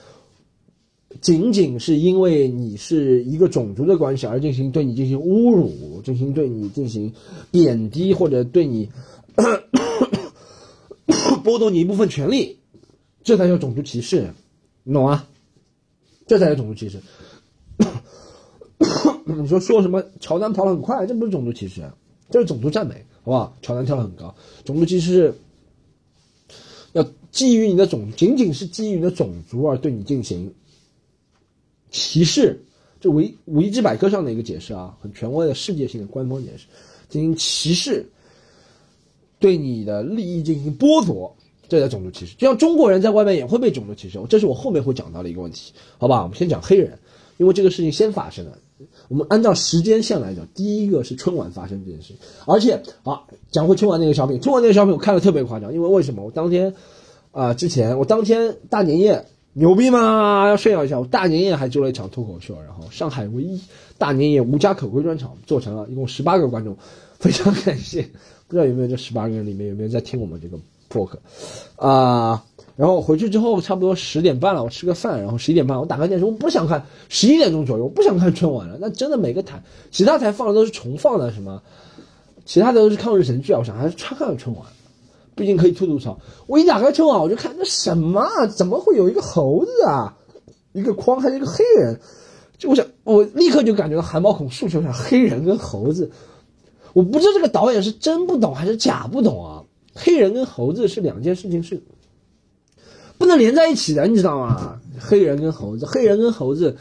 [1.21, 7.15] 仅仅是因为你是一个种族的关系而进行对你进行侮辱，进行对你进行
[7.53, 8.91] 贬低或者对你
[11.45, 12.59] 剥夺你一部分权利。
[13.23, 14.35] 这才叫种族歧视，
[14.83, 15.25] 你懂吗？
[16.27, 17.01] 这才叫种族歧视。
[19.25, 20.03] 你说说什么？
[20.21, 21.83] 乔丹跑得很快，这不是种族歧视，
[22.31, 23.57] 这是种族赞美，好不好？
[23.63, 24.35] 乔丹跳得很高，
[24.65, 25.35] 种族歧视
[26.93, 30.53] 要基于你的种，仅仅是基于你的种族而对你进行
[31.91, 32.63] 歧视，
[33.01, 36.67] 这维维基百科上的一个解释啊，很权威的世界性的官方解释，
[37.09, 38.07] 进行歧视，
[39.39, 41.35] 对你的利益进行剥夺。
[41.69, 46.23] 这叫种族歧视，就像中国人在外面也会被种族歧视，这是我后面会讲到的一个问题，好吧？
[46.23, 46.97] 我们先讲黑人，
[47.39, 48.57] 因为这个事情先发生的。
[49.09, 52.15] 我们按照时间线来讲，第一个是春晚发生这件事，
[52.47, 56.25] 而且啊，讲回春晚那个小品，春晚那个小品我看的特别夸张，因为为什么？
[56.25, 56.75] 我当天
[57.33, 60.49] 啊，之前我当天大年夜牛逼吗？
[60.49, 63.61] 要炫耀一下，我大年夜还做了一场脱口秀，然后上海唯一
[63.99, 66.77] 大年夜无家可归专场做成了，一共十八个观众，
[67.19, 68.03] 非常感谢，
[68.47, 70.59] 不知道有没有这十八个人里面有没有在听我们这个。
[70.89, 71.21] 播客，
[71.75, 72.45] 啊，
[72.77, 78.77] 然后回去之后差不多十点半了，我吃个饭，然后十一点半我打开电视，我不想看十一点钟左右，我不想看春晚了。
[78.79, 81.63] 那真的每个台，其他台放的都是重放的什么，
[82.45, 84.67] 其他的都是抗日神剧啊，我想还是看看春晚，
[85.35, 86.19] 毕竟可以吐吐槽。
[86.47, 90.15] 我一打开春晚，我就看那什么，怎么会有一个猴子啊，
[90.73, 91.99] 一个框还是一个黑人？
[92.59, 96.11] 就我想，我立刻就感觉到汗毛孔竖起来，黑人跟猴子，
[96.93, 99.63] 我不知道这个导演是真不懂还是假不懂啊。
[99.95, 101.83] 黑人跟猴子是两件事情，是
[103.19, 104.81] 不能连在一起的，你知道吗？
[104.99, 106.77] 黑人跟猴子，黑人跟猴子，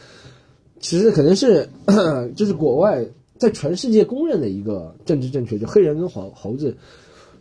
[0.80, 1.70] 其实可能是
[2.36, 3.06] 就是国外
[3.38, 6.78] 在全世界公认的一个政治正确，就黑人跟猴猴子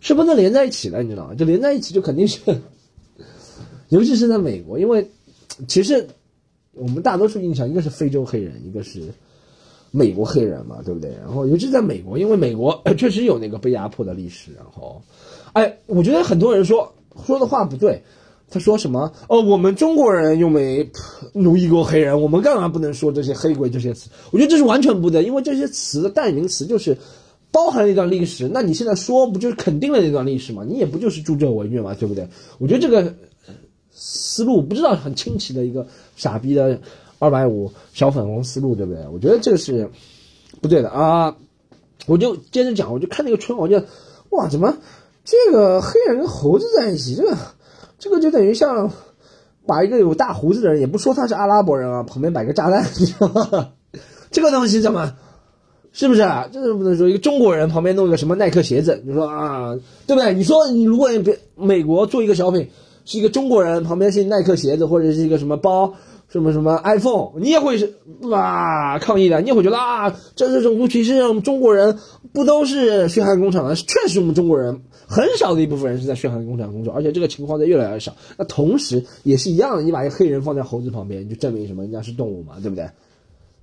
[0.00, 1.34] 是不能连在一起的，你知道吗？
[1.34, 2.40] 就连在一起就肯定是，
[3.88, 5.10] 尤其是在美国，因为
[5.68, 6.08] 其实
[6.72, 9.00] 我们大多数印象一个是非洲黑人，一个是
[9.90, 11.12] 美国黑人嘛，对不对？
[11.20, 15.02] 然后尤其在美国，因为美国 确实有那个被压迫的历史，然后。
[15.52, 18.02] 哎，我觉得很多人说说的话不对。
[18.54, 19.12] 他说什么？
[19.28, 20.88] 哦，我们中国人又没
[21.32, 24.08] 奴役过黑人，我们干嘛不能说这些黑鬼这些词？
[24.30, 26.96] 我觉得这是完全不对，因为这些词的代名词就是
[27.50, 30.62] 包含了一段历史，那你现在说不就是肯定了那段历史吗？
[30.64, 32.28] 你也不就是助纣为虐嘛，对不对？
[32.58, 33.12] 我觉得这个
[33.90, 36.80] 思路不知道很清奇的一个傻逼的
[37.18, 39.04] 二百五小粉红思路，对不对？
[39.12, 39.90] 我觉得这个是
[40.60, 41.36] 不对的啊！
[42.06, 43.84] 我就接着讲，我就看那个春晚，我就
[44.30, 44.76] 哇，怎么
[45.24, 47.16] 这个黑人跟猴子在一起？
[47.16, 47.36] 这个
[48.04, 48.92] 这个就等于像
[49.66, 53.70] 把一个有大胡子的人，也不说他是阿拉伯人啊，旁边摆个炸弹，你知道吗？
[54.30, 55.14] 这个东西怎么？
[55.90, 56.46] 是不是啊？
[56.52, 59.74] 这是不能说一个中国人旁边弄个什么耐克鞋子，你说啊，
[60.06, 60.34] 对不对？
[60.34, 62.68] 你说你如果你别美国做一个小品，
[63.06, 65.94] 是一个中国人旁边是耐克鞋子或者是一个什么包，
[66.34, 71.96] 什么什么 iPhone，你也会是哇抗议的，你也会觉得啊，这是种族歧视，我们中国人
[72.32, 73.76] 不都是血汗工厂的？
[73.76, 78.12] 确实我们中国人很少的一部分人是在血汗工厂工作，而且这个情况在越来越少。
[78.36, 81.84] 那同时也是一样的，你把一个黑人放在猴子旁边，你就证明什么？
[81.84, 82.90] 人家是动物嘛，对不对？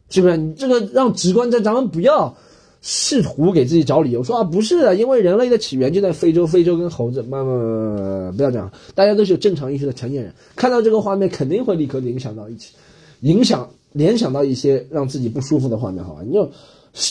[0.09, 2.37] 是不是你这个让直观在咱们不要
[2.81, 12.73] 试图给自己找理由，说啊不是，因为人类的起源就在非洲，非洲跟猴子，慢慢不要这样，大家都是有正常意识的成年人，看到这个画面肯定会立刻联想到一起，
[13.19, 16.21] 影响联想到一些让自己不舒服的画面，好吧？
[16.25, 16.49] 你就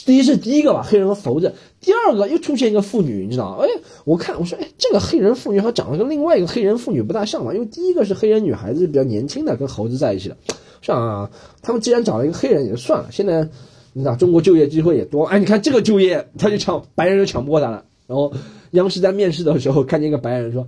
[0.04, 3.68] 第一是第一个吧，黑人和猴子，第二个又出现一个妇女，你知道哎，
[4.04, 10.28] 我看我说哎，这个黑人妇女和长得跟另外一个黑人妇女不大像嘛，因为第一个是黑人女孩子比较年轻的，跟猴子在一起。
[10.28, 10.36] 的。
[10.82, 11.30] 像啊，
[11.62, 13.48] 他们既然找了一个黑人也就算了，现在
[13.92, 17.84] 你知道中国就业机会也多，哎，你看这个就业他就抢白人就抢不过他了。
[18.06, 18.32] 然后
[18.72, 20.66] 央视在面试的时候看见一个白人说：“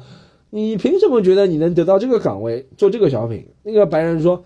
[0.51, 4.45] 你凭什么觉得你能得到这个岗位做这个小品？”那个白人说：“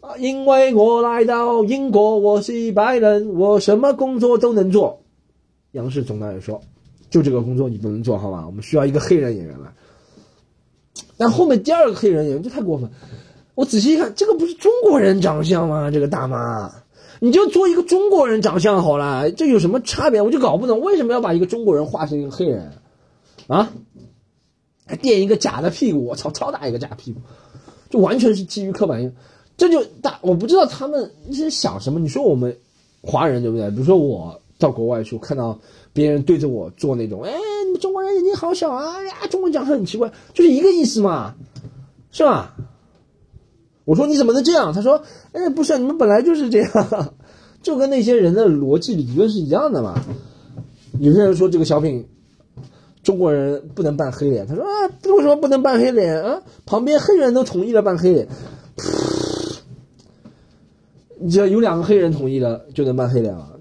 [0.00, 5.02] 啊，因为我来到英国，我是白人，我什么工作都能做。”
[5.72, 6.60] 央视总导演说
[7.10, 8.44] ：“就这个工作你不能做好吧？
[8.46, 9.72] 我们需要一个黑人演员来。”
[11.18, 12.88] 但后面第二个黑人演员就太过分。
[13.54, 15.90] 我仔细一看，这个不是中国人长相吗？
[15.90, 16.70] 这个大妈，
[17.20, 20.22] 你就做一个中国人长相好了，这有什么差别？
[20.22, 22.72] 我就搞不懂为什么要把一个中国人画成一个黑人，
[23.46, 23.72] 啊，
[24.86, 27.20] 还垫一个假的屁股，我操，超大一个假屁股，
[27.90, 29.16] 就完全是基于刻板印象。
[29.56, 31.98] 这就大，我不知道他们是想什么。
[31.98, 32.56] 你说我们
[33.02, 33.68] 华人对不对？
[33.70, 35.58] 比如说我到国外去，看到
[35.92, 37.32] 别人对着我做那种，哎，
[37.66, 41.34] 你们中国人眼睛好小啊，呀，中文讲的很奇怪，就是一个意思嘛，
[42.12, 42.54] 是吧？
[43.88, 44.70] 我说你怎么能这样？
[44.70, 45.00] 他说
[45.32, 47.14] ：“哎，不是，你们本来就是这样，
[47.62, 49.98] 就跟那些人的逻辑理论是一样的嘛。”
[51.00, 52.06] 有些人说这个小品，
[53.02, 54.46] 中国人不能扮黑脸。
[54.46, 54.68] 他说：“啊，
[55.04, 56.42] 为什么不能扮黑脸啊？
[56.66, 58.28] 旁边黑人都同意了扮黑脸，
[61.18, 63.58] 你只要有两个黑人同意了，就能扮黑脸了，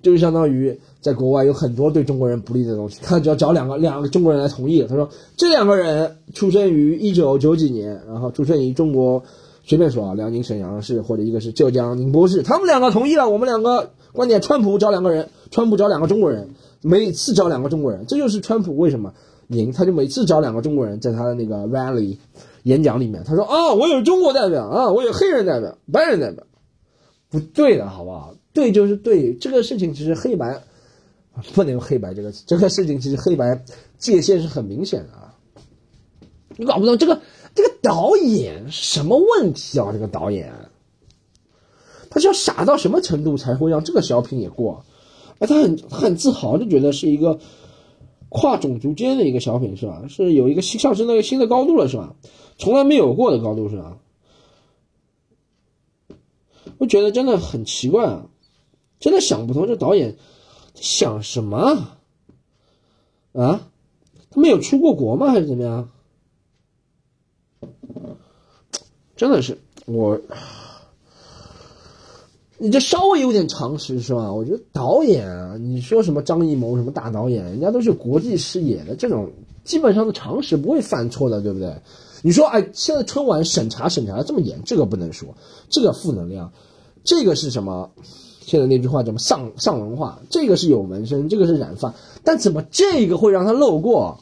[0.00, 4.86] 就是相当于在国外有很多对中国人不利的东西，他只要找两个两个中国人来同意。
[4.88, 9.20] 他说这两个人出生于一九九几年，然后出生于中国。”
[9.68, 16.50] 随便说啊，辽宁沈阳市或者一个是浙江宁波市，他们两个同意了，我们两个观点，川普找两个人，川普找两个中国人，
[16.82, 19.12] 每次找两个中国人，这就是川普为什么
[19.48, 22.18] 赢，他就每次找两个中国人，在他的那个 rally
[22.62, 26.46] 演讲里面，他说啊，我有中国代表啊，我有黑人代表，白人代表，
[27.28, 28.36] 不对的好不好？
[28.52, 30.62] 对就是对，这个事情其实黑白
[31.54, 33.64] 不能用黑白这个词，这个事情其实黑白
[33.98, 35.34] 界限是很明显的啊，
[36.56, 37.20] 你搞不懂这个。
[37.56, 39.90] 这个导演什么问题啊？
[39.90, 40.52] 这个导演，
[42.10, 44.84] 他是要傻到什么程度才会让这个小品也过？
[45.38, 47.40] 哎，他很他很自豪，就觉得是一个
[48.28, 50.04] 跨种族间的一个小品，是吧？
[50.08, 52.14] 是有一个新上升到一个新的高度了，是吧？
[52.58, 53.98] 从来没有过的高度，是吧？
[56.78, 58.26] 我觉得真的很奇怪啊，
[59.00, 60.16] 真的想不通这导演
[60.74, 61.96] 想什么
[63.32, 63.70] 啊？
[64.30, 65.30] 他没有出过国吗？
[65.30, 65.90] 还是怎么样？
[69.16, 70.20] 真的是我，
[72.58, 74.32] 你这稍微有点常识是吧？
[74.32, 79.30] 我觉得导演啊，你说什么张艺谋什么大导演，人家都是国际视野的，这种
[79.64, 81.74] 基本上的常识不会犯错的，对不对？
[82.22, 85.34] 你说哎，现在春晚审查审查的这么严，这个不能说，
[85.70, 86.52] 这个负能量，
[87.02, 87.90] 这个是什么？
[88.40, 90.20] 现在那句话怎么上上文化？
[90.30, 94.20] 这个是有纹身，这个是染发，但怎么这个会让他漏过，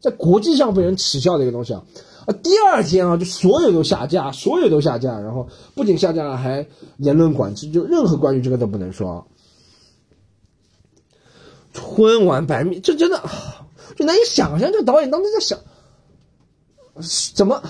[0.00, 1.82] 在国际上被人耻笑的一个东西啊？
[2.26, 6.66] 啊，第二天啊，就所有都下架，所有都下架，然后不仅下架了，还
[6.98, 9.26] 言论管制，就任何关于这个都不能说。
[11.72, 13.20] 春晚百米，这真的
[13.96, 15.58] 就难以想象，这个导演当时在想，
[17.34, 17.62] 怎么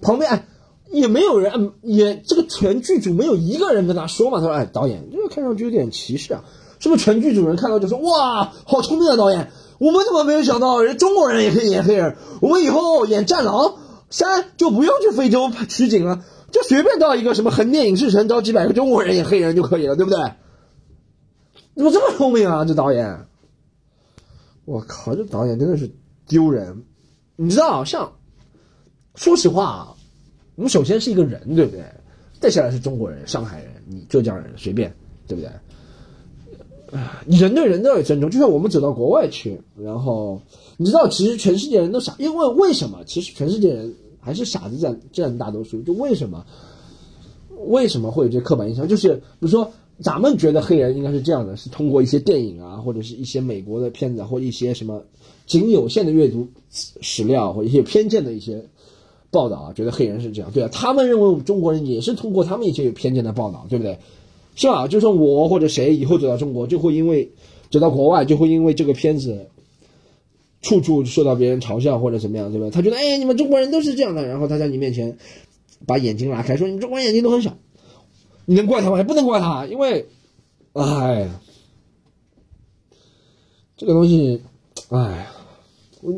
[0.00, 0.46] 旁边哎
[0.90, 4.40] 也没有人，也这个全剧组没有一个人跟他说嘛？
[4.40, 6.44] 他说：“哎，导演，这个看上去有点歧视啊，
[6.78, 9.50] 是不是？”全剧组人看到就说：“哇，好聪明啊导演。”
[9.80, 12.14] 我们怎么没有想到，人中国人也可以演黑人？
[12.42, 13.76] 我们以后演《战狼
[14.10, 20.18] 三》就不用去非洲取景了，就随便到一个什么横店影视城找几百个中国人演黑人就可以了，对不对？
[21.76, 23.26] 怎么这么聪明啊，这导演？
[24.66, 25.90] 我靠，这导演真的是
[26.28, 26.84] 丢人。
[27.36, 28.12] 你知道，像
[29.14, 29.94] 说实话啊，
[30.56, 31.82] 我们首先是一个人，对不对？
[32.38, 34.94] 再下来是中国人、上海人、你浙江人，随便，
[35.26, 35.50] 对不对？
[36.92, 38.30] 啊，人对人都要尊重。
[38.30, 40.40] 就像我们走到国外去，然后
[40.76, 42.98] 你知道，其实全世界人都傻，因为为什么？
[43.06, 45.80] 其实全世界人还是傻子占占大多数。
[45.82, 46.44] 就为什么？
[47.66, 48.88] 为什么会有这刻板印象？
[48.88, 55.02] 就是比如说，咱们觉得黑人应该是这样的，是通过一些电影啊，或者是一些美国的片子，或一些什么
[55.46, 58.64] 仅有限的阅读史料，或一些偏见的一些
[59.30, 60.50] 报道啊，觉得黑人是这样。
[60.52, 63.98] 对啊，他们认为我们中国人也是通过他们一些有偏见的报道，对不对？
[64.60, 64.86] 是吧？
[64.86, 67.32] 就算我或者谁以后走到中国，就会因为
[67.70, 69.48] 走到国外，就会因为这个片子，
[70.60, 72.68] 处处受到别人嘲笑或者怎么样，对吧？
[72.70, 75.16] 他觉得，哎，你们中国人都是这样的，然后他在你面前
[75.86, 77.56] 把眼睛拉开，说你们中国人眼睛都很小，
[78.44, 79.02] 你能怪他吗？
[79.02, 80.06] 不能怪他，因为，
[80.74, 81.40] 哎呀，
[83.78, 84.42] 这个东西，
[84.90, 85.32] 哎呀，
[86.02, 86.12] 我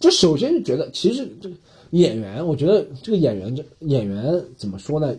[0.00, 1.54] 就首先就觉得，其实这个
[1.90, 5.16] 演员，我觉得这个演员这演员怎么说呢？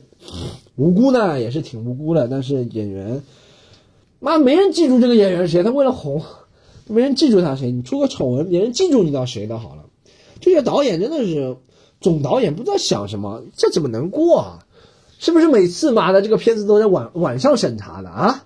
[0.76, 2.28] 无辜呢，也是挺无辜的。
[2.28, 3.24] 但是演员，
[4.20, 6.24] 妈没人记住这个演员是谁，他为了红，
[6.88, 7.72] 没人记住他谁。
[7.72, 9.86] 你出个丑闻，别人记住你到谁的好了。
[10.40, 11.58] 这些导演真的是
[12.00, 14.60] 总导演，不知道想什么，这怎么能过啊？
[15.20, 18.44] 是不是每次妈的这个片子都在晚晚上审查的啊？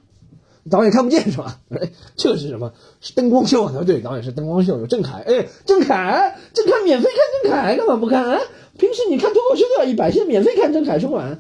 [0.70, 1.60] 导演看不见是吧？
[1.70, 2.72] 哎， 这个是什么？
[3.02, 3.84] 是灯光秀啊？
[3.86, 5.18] 对，导演是灯光秀，有郑恺。
[5.18, 8.40] 哎，郑恺，郑恺免费看郑恺，干嘛不看啊？
[8.78, 11.40] 平时你看脱口秀都要一百，现在免费看郑恺春晚。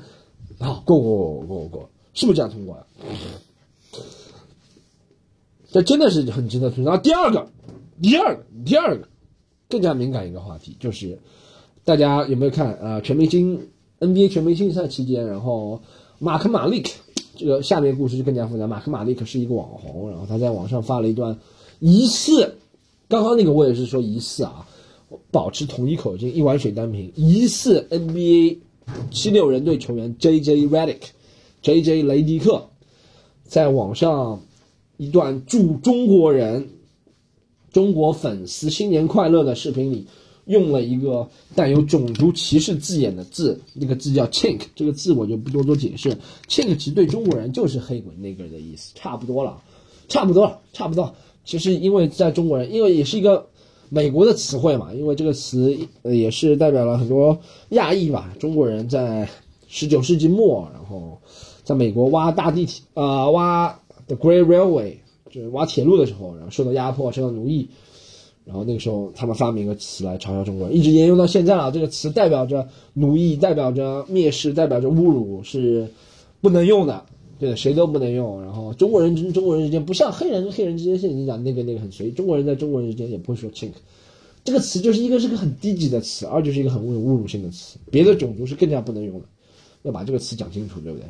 [0.62, 2.86] 好，过过过过过，是不是这样通过的？
[5.72, 6.98] 这真的是很值得吐槽。
[6.98, 7.50] 第二个，
[8.02, 9.08] 第二个，第二个，
[9.70, 11.18] 更加敏感一个话题，就是
[11.84, 13.02] 大家有没有看啊？
[13.02, 13.70] 全明星
[14.00, 15.82] NBA 全明星赛期间，然后
[16.20, 16.92] 马克马利克
[17.38, 18.68] 这个下面故事就更加复杂。
[18.68, 21.40] 马克马利克是一个网红，然后他在网上发了一段
[21.80, 22.58] 疑似，
[23.08, 24.68] 刚刚那个我也是说疑似啊，
[25.32, 28.58] 保持统一口径，一碗水端平，疑似 NBA。
[29.10, 30.68] 七六人队球员 J.J.
[30.68, 32.04] Redick，J.J.
[32.04, 32.70] 雷迪克，
[33.44, 34.42] 在网上
[34.98, 36.70] 一段祝中国人、
[37.72, 40.08] 中国粉丝新年快乐的视频里，
[40.46, 46.18] 用了一个带有种族歧视字眼的字，那个字叫 “chink”，这个字我就不多做解释。
[46.48, 49.62] chink 其实对中国人就是黑鬼那个的意思，差不多了，
[50.08, 51.16] 差不多了，差不多。
[51.44, 53.51] 其实因为在中国人，因为也是一个。
[53.94, 57.38] 美国的词汇嘛，因为这个词呃也是代表了很多
[57.72, 59.28] 亚裔吧，中国人在
[59.68, 61.20] 十九世纪末，然后
[61.66, 63.78] 在美国挖大地铁啊，挖
[64.08, 64.94] The Great Railway，
[65.30, 67.68] 就是挖铁路的时候，然后受到压迫，受到奴役，
[68.46, 71.70] 然后那个时候他们发明个词来嘲笑中国人，一直沿用到现在了。
[71.70, 75.86] 这个词代表着奴役，代表着蔑视，代表着侮辱，是
[76.40, 77.04] 不能用的。
[77.42, 78.40] 对，谁都不能用。
[78.44, 83.72] 然后中国人跟中国人之间不像黑人跟黑人之间，像你讲那个那个很随，中国人在中国人之间也不会说 chink，
[84.44, 87.80] 这个词就是一个是个很低级的词，二就是一个很侮侮辱性的词。
[87.90, 89.26] 别的种族是更加不能用的，
[89.82, 91.08] 要把这个词讲清楚，对不对？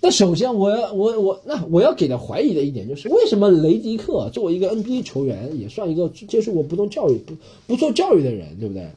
[0.00, 7.34] 那首先我我我那我要给他怀疑的一点就是，为什么雷迪克作为一个 NBA 球员，也算一个接受过不同教育不
[7.66, 8.88] 不做教育的人，对不对？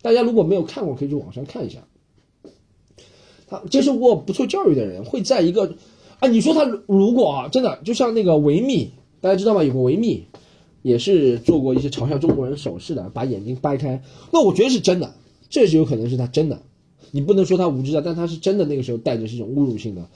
[0.00, 1.78] 大家如果没有看过，可以去网上看一下。
[3.48, 5.74] 他接受过不错教育的人，会在一个，
[6.20, 9.64] 啊，你说他如果啊，真的就像那个维密，大家知道吗？
[9.64, 10.24] 有个维密，
[10.82, 14.02] 也是做过一些嘲笑中国人手势的，把眼睛掰开。
[14.30, 15.14] 那我觉得是真的，
[15.48, 16.60] 这是有可能是他真的。
[17.10, 18.64] 你不能说他无知的，但他是真的。
[18.66, 20.08] 那个时候带着这种侮辱性的，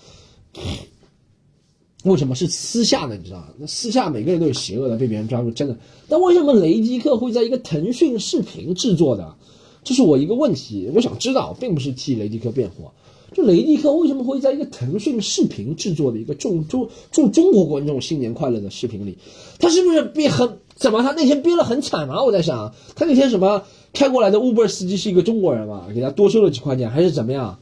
[2.04, 3.16] 为什么是私下的？
[3.16, 3.48] 你知道吗？
[3.58, 5.76] 那私下每个人都有邪恶的，被别人抓住，真的。
[6.08, 9.34] 但为什么雷迪克会在一个腾讯视频制作的？
[9.82, 12.90] 这是我一个问题，我想知道，并不是替雷迪克辩护。
[13.34, 19.18] 就雷迪克为什么会在一个腾讯视频制作的一个祝祝祝中国观众新年快乐的视频里，
[19.58, 21.02] 他是不是憋很怎么？
[21.02, 22.22] 他那天憋了很惨吗？
[22.22, 27.58] 我在想，他那天什么开过来的 Uber 司机是一个中国人嘛，给他多收了几块钱，还是怎么样？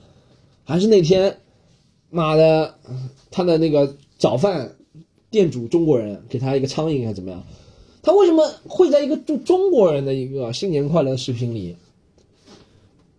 [0.65, 1.39] 还是那天，
[2.11, 2.75] 妈的，
[3.31, 4.77] 他的那个早饭
[5.31, 7.43] 店主中国人给他一个苍蝇还是怎么样？
[8.03, 11.77] 他为什么会在一个祝中国人的一个新年快乐视频里，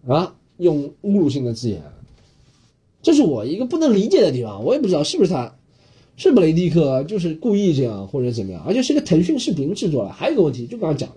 [0.07, 1.81] 啊，用侮辱性的字眼？
[3.03, 5.55] 这是我一个不能理解的地方，我也不知道是不是他，
[6.17, 10.11] 是不雷迪克就是故意这样或者怎么样，而且是个腾讯视频制作的。
[10.11, 11.15] 还有一个问题，就刚刚讲的，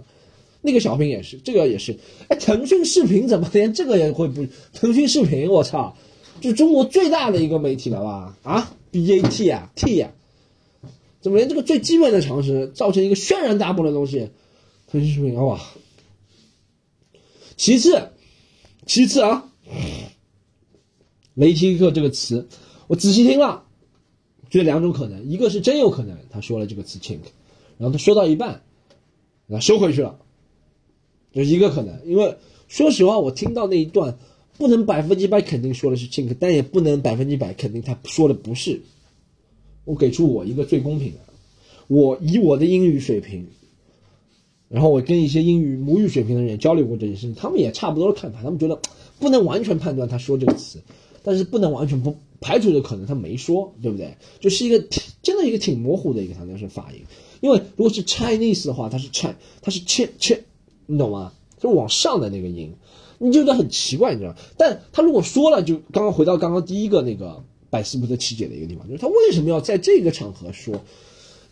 [0.60, 1.96] 那个小品也是，这个也是，
[2.28, 4.44] 哎，腾讯视频怎么连这个也会不？
[4.74, 5.96] 腾讯视频，我操，
[6.40, 8.36] 就中国最大的一个媒体了吧？
[8.42, 10.12] 啊，B A T 啊，T 啊，
[11.20, 14.28] 怎么连这个最基本的常识造成一个轩然大波的东西？
[14.90, 15.60] 腾讯视频，哇！
[17.56, 18.10] 其次，
[18.86, 19.48] 其次啊。
[21.36, 22.48] 雷迪克这个词，
[22.86, 23.62] 我仔细听了，
[24.48, 27.20] 觉得两种可能，一个是真有可能他说了这个词 chink，
[27.76, 28.62] 然后他说到一半，
[29.46, 30.18] 那收回去了，
[31.32, 31.94] 就一个可能。
[32.06, 32.34] 因为
[32.68, 34.16] 说实话，我听到那一段，
[34.56, 38.80] 不能百分之百肯定说的是 Chink，但也不能百分之百肯定他说的不是。
[39.84, 41.18] 我给出我一个最公平的，
[41.86, 43.46] 我以我的英语水平，
[44.68, 48.80] 然后我跟一些英语母语水平的人也交流过这件事情，他们也差不多的看法，他们觉得
[49.20, 50.82] 不能完全判断他说这个词，
[51.26, 54.16] 但是不能完全不排除的可能他没说，对不对？
[54.38, 54.78] 就是一个
[55.22, 57.00] 真的一个挺模糊的一个唐江是发音，
[57.40, 60.44] 因为如果是 Chinese 的话，它是 Ch，它是切切，
[60.86, 61.32] 你懂吗？
[61.58, 62.72] 就是往上的那个音，
[63.18, 64.36] 你就觉得很奇怪，你知道？
[64.56, 67.42] 但他如果说了，就刚刚回到刚刚第一个那个。
[67.68, 70.80] 百思不得其解的一个地方，就是他为什么要在这个场合说？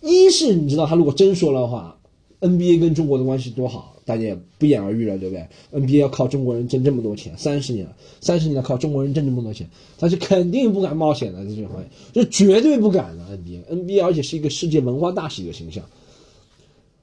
[0.01, 1.99] 一是你知道，他如果真说了的话
[2.41, 13.25] ，NBA 跟中国的关系多好，大家也不言而喻了，对不对？NBA 要靠中国人挣这么多钱，三十年了，三十年了靠中国人挣这么多钱，他是肯定不敢冒险的，在这方面就绝对不敢的。
[13.37, 15.85] NBA，NBA 而且是一个世界文化大使的形象。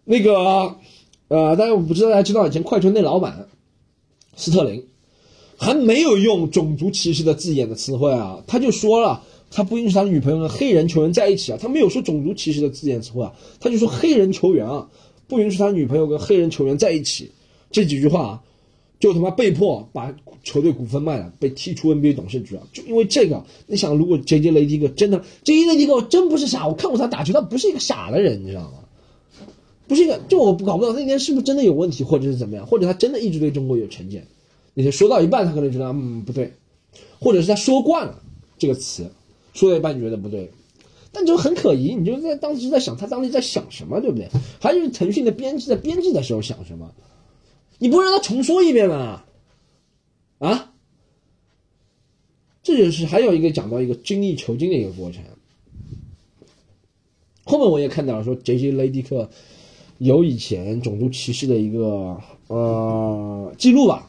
[0.03, 0.75] 那个
[1.27, 3.47] 呃，大家我不知道大家知道以前快船那老板
[4.35, 4.85] 斯特林。
[5.63, 9.21] 还没有用种族歧视的字眼的词汇啊，他就说了，
[9.51, 14.89] 他不允许他的女朋友跟黑人球员在一起啊，他没有说种族歧视的字眼词汇啊，他就说黑人球员啊，
[15.31, 17.31] 不允许他女朋友跟黑人球员在一起，
[17.71, 18.43] 这几句话，
[18.99, 20.13] 就他妈被迫把
[20.43, 28.79] 球队股份卖了，被踢出 NBA 董事局啊，就因为这个，你想如果杰杰雷迪克真的杰杰雷迪克真不是傻，我看过他打球，他不是一个傻的人，你知道吗？
[29.87, 34.27] 不是一个，就我搞不懂那天是不是真的有问题，或者是怎么样，或者他真的一直对中国有成见。
[34.73, 36.51] 那些说到一半，他可能觉得嗯不对，
[37.19, 38.21] 或者是他说惯了
[38.57, 39.09] 这个词，
[39.53, 40.51] 说到一半觉得不对，
[41.11, 44.29] 但就很可疑，你就在当时在想他当时在想什么，对不对？
[44.59, 46.93] 还是腾讯的编辑在编辑的时候想什么？
[47.79, 49.23] 你不会让他重说一遍吗？
[50.39, 50.73] 啊？
[52.63, 55.23] 这就是还有一个讲到一个精益求精的一个过程。
[57.43, 59.29] 后面我也看到了说，J J 雷迪克
[59.97, 64.07] 有以前种族歧视的一个呃记录吧。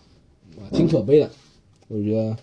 [0.71, 1.31] 挺可悲的，
[1.89, 2.37] 我觉得，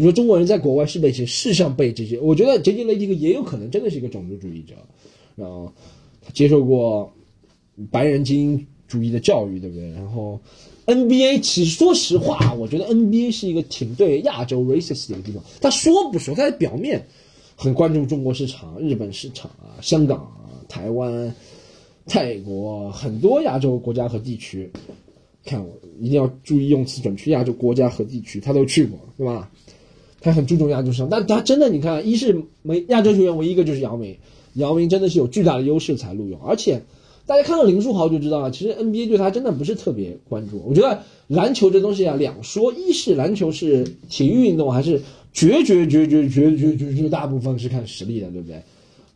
[0.00, 4.74] 你说中国人在国外是被是像被这些，我觉得杰杰雷迪克也有可能真的是一个种族主义者，
[5.36, 5.70] 然后
[6.22, 7.12] 他接受过
[7.90, 9.90] 白人精英主义的教育，对不对？
[9.90, 10.40] 然后
[10.86, 15.44] NBA 其实说实话，我觉得 NBA 是一个挺对亚洲 racist 的一个地方。
[15.60, 17.06] 他说不说，他在表面
[17.54, 21.30] 很关注中国市场、日本市场啊、香港啊、台湾、
[22.06, 24.72] 泰国很多亚洲国家和地区。
[25.44, 29.50] 看我一定要注意用词准确，亚洲国家和地区他都去过，对吧？
[30.20, 34.16] 他很注重亚洲市场，但他真的，你看，一是没亚洲球员，唯一一个就是姚明，
[34.54, 36.82] 姚明真的是有巨大的优势才录用，而且
[37.26, 40.62] 大家看到林书豪就知道了，其实 NBA 对他真的不是特别关注。
[40.66, 45.00] 我觉得篮球这东西啊，两说，一是篮球是体育运动，还是
[45.32, 48.62] 绝绝绝绝绝绝绝绝大部分是看实力的，对不对？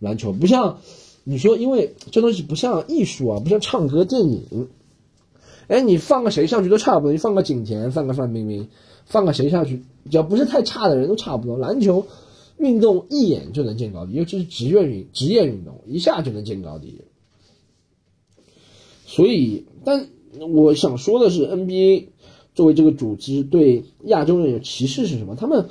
[0.00, 0.78] 篮球不像
[1.24, 4.68] 你说，因为这东西不像艺术啊，不像唱歌、电影。
[5.66, 8.68] 哎，你放个谁上去都差不多，你放个景甜，放个范冰冰，
[9.04, 11.56] 放个谁下去，只要不是太差的人都差不多。
[11.56, 12.06] 篮球
[12.58, 17.02] 运动一眼就能见高低，尤其是职业运职业运动，一下就能见高低。
[19.06, 20.08] 所以，但
[20.52, 22.08] 我想说的是，NBA
[22.54, 25.36] 作为这个组织对亚洲人有歧视是什么？
[25.36, 25.68] 他们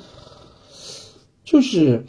[1.44, 2.04] 就是。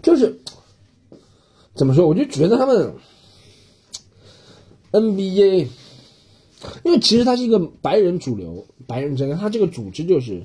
[0.00, 0.40] 就是
[1.78, 2.08] 怎么说？
[2.08, 2.92] 我就觉得他们
[4.90, 5.68] NBA，
[6.82, 10.42] 因为其实他是一个白人主流，白人真的，他这个组织就是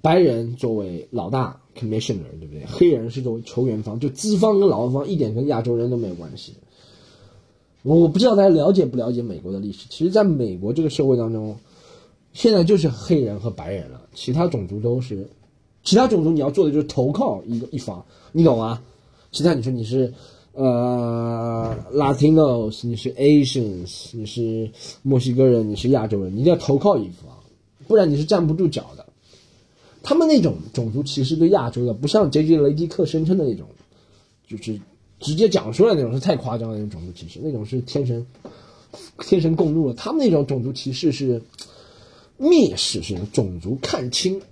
[0.00, 2.64] 白人作为老大 commissioner，对不对？
[2.66, 6.54] 黑人是作为球员方，就资方跟劳方一点跟亚洲人都没有关系。
[7.82, 9.86] 我不知道大家了解不了解美国的历史？
[9.90, 11.56] 其实，在美国这个社会当中，
[12.32, 15.28] 现在就是黑人和白人了，其他种族都是，
[15.82, 18.80] 其他种族你要做的就是投靠一个一方，你懂吗？
[19.32, 20.12] 其他你说你是，
[20.52, 24.68] 呃，Latinos，你是 Asians，你是
[25.02, 27.32] 墨西哥人，你是亚洲人，你一定要投靠一方，
[27.86, 29.06] 不然你是站不住脚的。
[30.02, 33.68] 他们那种种族歧视对亚洲的，不像 J J 雷迪克声称的那种，
[34.48, 34.80] 就是
[35.20, 38.26] 直接讲出来那种是太夸张的那种种族歧视，那种是天神
[39.20, 39.94] 天神共怒了。
[39.94, 41.40] 他们那种种族歧视是
[42.38, 44.42] 蔑视，是种族看清，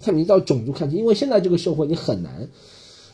[0.00, 2.48] 看你到种族看清，因为现在这个社会你很难。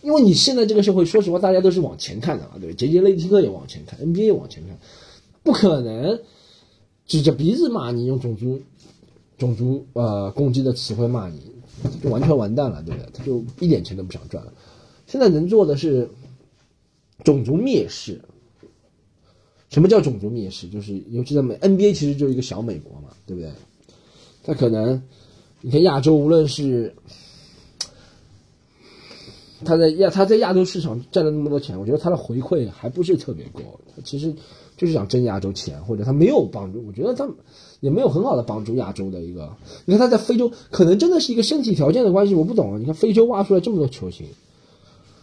[0.02, 4.78] 因为你现在这个社会，说实话，大家都是往前看的啊，对，杰杰雷迪克也往前看，NBA 也往前看，
[5.42, 6.20] 不可能
[7.06, 8.60] 指着鼻子骂你，用种族
[9.36, 11.40] 种族呃攻击的词汇骂你，
[12.02, 13.10] 就完全完蛋了，对不对？
[13.12, 14.52] 他就一点钱都不想赚了。
[15.06, 16.08] 现在能做的是
[17.24, 18.20] 种族蔑视。
[19.70, 20.68] 什么叫种族蔑视？
[20.68, 23.50] 就是尤其在美 NBA，其实就是一个小美国嘛，对不对？
[24.42, 25.00] 他可能
[25.60, 26.94] 你看亚洲，无论是
[29.64, 33.60] 他在亚他在亚洲市场赚了那么多钱，我觉得他的回馈还不是特别高。
[33.94, 34.34] 他其实
[34.76, 36.82] 就是想挣亚洲钱，或者他没有帮助。
[36.86, 37.28] 我觉得他
[37.80, 39.54] 也没有很好的帮助亚洲的一个。
[39.84, 42.80] 你看他在非洲，可能真的是一个身体条件的关系，我不懂。
[42.80, 44.26] 你看非洲挖出来这么多球星，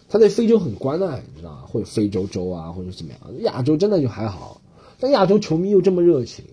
[0.10, 1.66] 他对非洲很关爱，你知道？
[1.68, 3.42] 或者非洲洲啊，或者怎么样？
[3.42, 4.62] 亚洲真的就还好，
[5.00, 6.46] 但亚洲球迷又这么热情，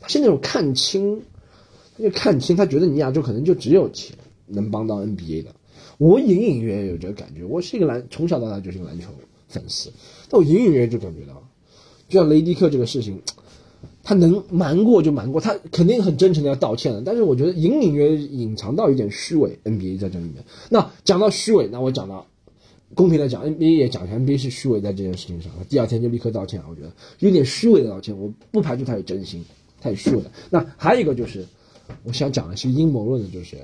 [0.00, 1.22] 他是那种看清，
[1.96, 4.16] 他就看清，他觉得你亚洲可能就只有钱
[4.46, 5.50] 能帮到 NBA 的。
[6.02, 9.06] 我隐隐约约有这个感觉，我是一个篮，从小到大就是个篮球
[9.46, 9.88] 粉丝，
[10.28, 11.40] 但我隐隐约约就感觉到，
[12.08, 13.22] 就像雷迪克这个事情，
[14.02, 20.44] 他能瞒过就瞒过，他肯定很真诚的要道歉的，但是我觉得隐隐约隐藏到一点虚伪，NBA 在这里面。
[20.68, 22.26] 那讲到虚伪，那我讲到
[22.94, 29.44] 公平的讲，NBA 也讲 NBA 是虚伪在这件事情上，第二天就立刻道歉，我觉得有点虚伪的道歉，我不排除他有真心，
[29.80, 30.32] 他有虚伪的。
[30.50, 31.46] 那还有一个就是，
[32.02, 33.56] 我想讲的是阴谋论的，就是。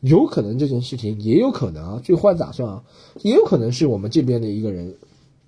[0.00, 2.82] 有可能这件事情也有可能啊，最坏打算啊，
[3.22, 4.94] 也有可能是我们这边的一个人，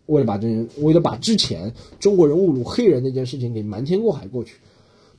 [0.06, 4.56] 为了把这人，为了把之前中国人侮辱黑人那件事情给瞒天过海过去，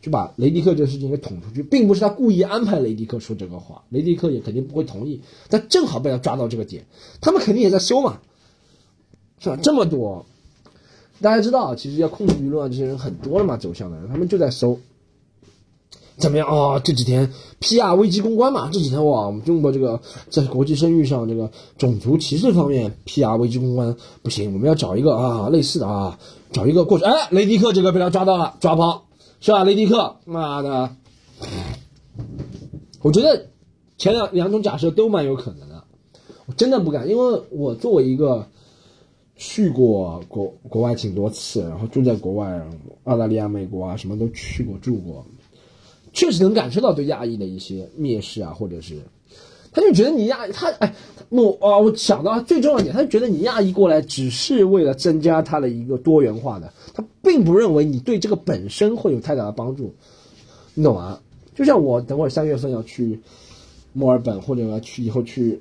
[0.01, 5.19] 就把雷迪克这事情给捅出去，并不是他故意安排雷迪克说这个话，雷迪克也肯定不会同意，
[5.49, 6.85] 但正好被他抓到这个点，
[7.19, 8.19] 他们肯定也在搜嘛，
[9.39, 9.57] 是吧？
[9.63, 10.23] 这么多，
[11.21, 14.79] 大家知道，其实要控制舆论啊，这些人很多了嘛，走向的人，他们就在搜。
[16.17, 16.79] 怎么样啊？
[16.79, 18.69] 这几天 PR 危机公关嘛？
[18.71, 19.99] 这几天哇，我们中国这个
[20.29, 26.17] 在国际声誉上，这个种族歧视方面 PR 危机公关不行，我们要找一个啊类似的啊，
[26.51, 27.05] 找一个过去。
[27.05, 29.05] 哎，雷迪克这个被他抓到了，抓包
[29.39, 29.63] 是吧？
[29.63, 30.95] 雷迪克，妈的！
[33.01, 33.47] 我觉得
[33.97, 35.83] 前两两种假设都蛮有可能的，
[36.45, 38.47] 我真的不敢，因为我作为一个
[39.35, 42.65] 去过国国外挺多次，然后住在国外，
[43.05, 45.25] 澳大利亚、美国啊，什么都去过住过。
[46.13, 49.01] 确实能感受到对亚裔的一些蔑视啊，或者是，
[49.71, 50.93] 他就觉得你亚他哎，
[51.29, 59.95] 我啊，我想到最重要一点，他就觉得你亚裔过来只是为了增加他的一个多元化的，他并不认为你对这个本身会有太大的帮助，
[60.75, 61.19] 你懂吗？
[61.55, 63.19] 就像我等会儿三月份要去
[63.91, 65.59] 墨尔本，或者要去以后去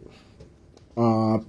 [0.94, 1.40] 啊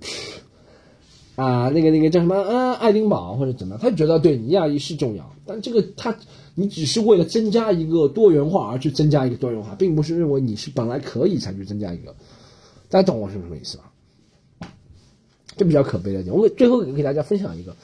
[1.35, 6.17] 啊那个那个叫什么啊爱丁堡或者怎么样，他就觉得对你亚裔是重要，但这个他。
[6.55, 12.15] 你只是为了增加一个多元化而去增加一个多元化，并不是认为你是本来可以才去增加一个。
[12.89, 13.91] 大家懂我是什么意思吧？
[15.57, 16.35] 这比较可悲的点。
[16.35, 17.75] 我给最后给大家分享一个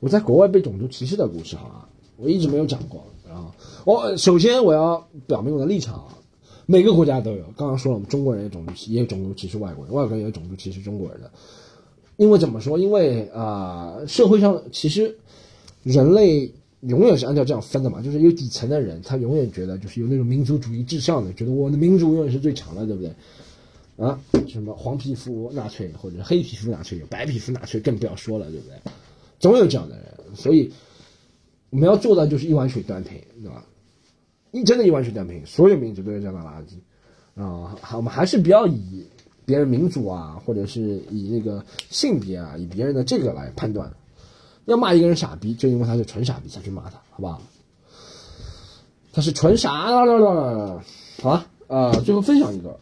[0.00, 1.88] 我在国外被种族歧视的故事，好吧？
[2.16, 3.04] 我一直没有讲过。
[3.28, 3.52] 然后
[3.84, 6.18] 我首先我要表明我的立场啊，
[6.66, 7.44] 每个国家都有。
[7.56, 11.30] 刚刚说了，我们中国人有种族歧也有种族歧视外国人，外国人也有种族歧视中国人的。
[12.16, 12.76] 因为怎么说？
[12.76, 15.16] 因为啊，社会上其实
[15.84, 16.52] 人类。
[16.80, 23.10] 永远是按照这样分的嘛，就是有底层的人，他永远觉得就是有那种民族主义至上的，觉得我的民族永远是最强的，对不对？
[23.96, 28.76] 啊，什么黄皮肤纳粹或者黑皮肤纳粹，有白皮肤纳粹更不要说了，对不对？
[29.40, 30.04] 总有这样的人，
[30.34, 30.70] 所以
[31.70, 33.64] 我们要做的就是一碗水端平，对吧？
[34.52, 37.76] 一真的，一碗水端平，所有民族都有这样的垃圾啊！
[37.96, 39.06] 我们还是不要以
[39.44, 43.90] 别人民族啊，或者是以那个性别啊，以别人的这个来判断。
[44.66, 47.40] 要骂一个人傻逼，就因为他是纯傻逼才去骂他，好不好？
[49.12, 49.86] 他是纯傻，
[51.22, 51.46] 好吧？
[51.68, 52.78] 啊，最后分享一个，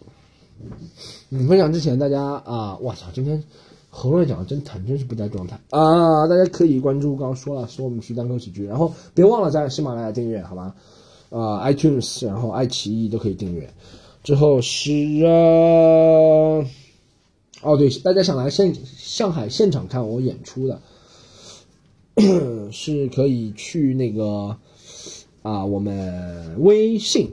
[1.31, 3.41] 嗯，分享之前大家啊，我操，今天
[3.89, 6.27] 喉咙讲的真疼，真是不在状态啊！
[6.27, 10.75] 大家可以关注，刚刚说了，说我们是单口喜剧，然后别忘了在喜马拉雅订阅，好吧？
[11.31, 13.73] 啊，iTunes，然后爱奇艺都可以订阅。
[14.25, 14.91] 之后是
[15.25, 15.31] 啊，
[17.63, 20.81] 哦对，大家想来现上海现场看我演出的。
[22.71, 24.57] 是可以去那个
[25.43, 27.29] 啊，我们微信，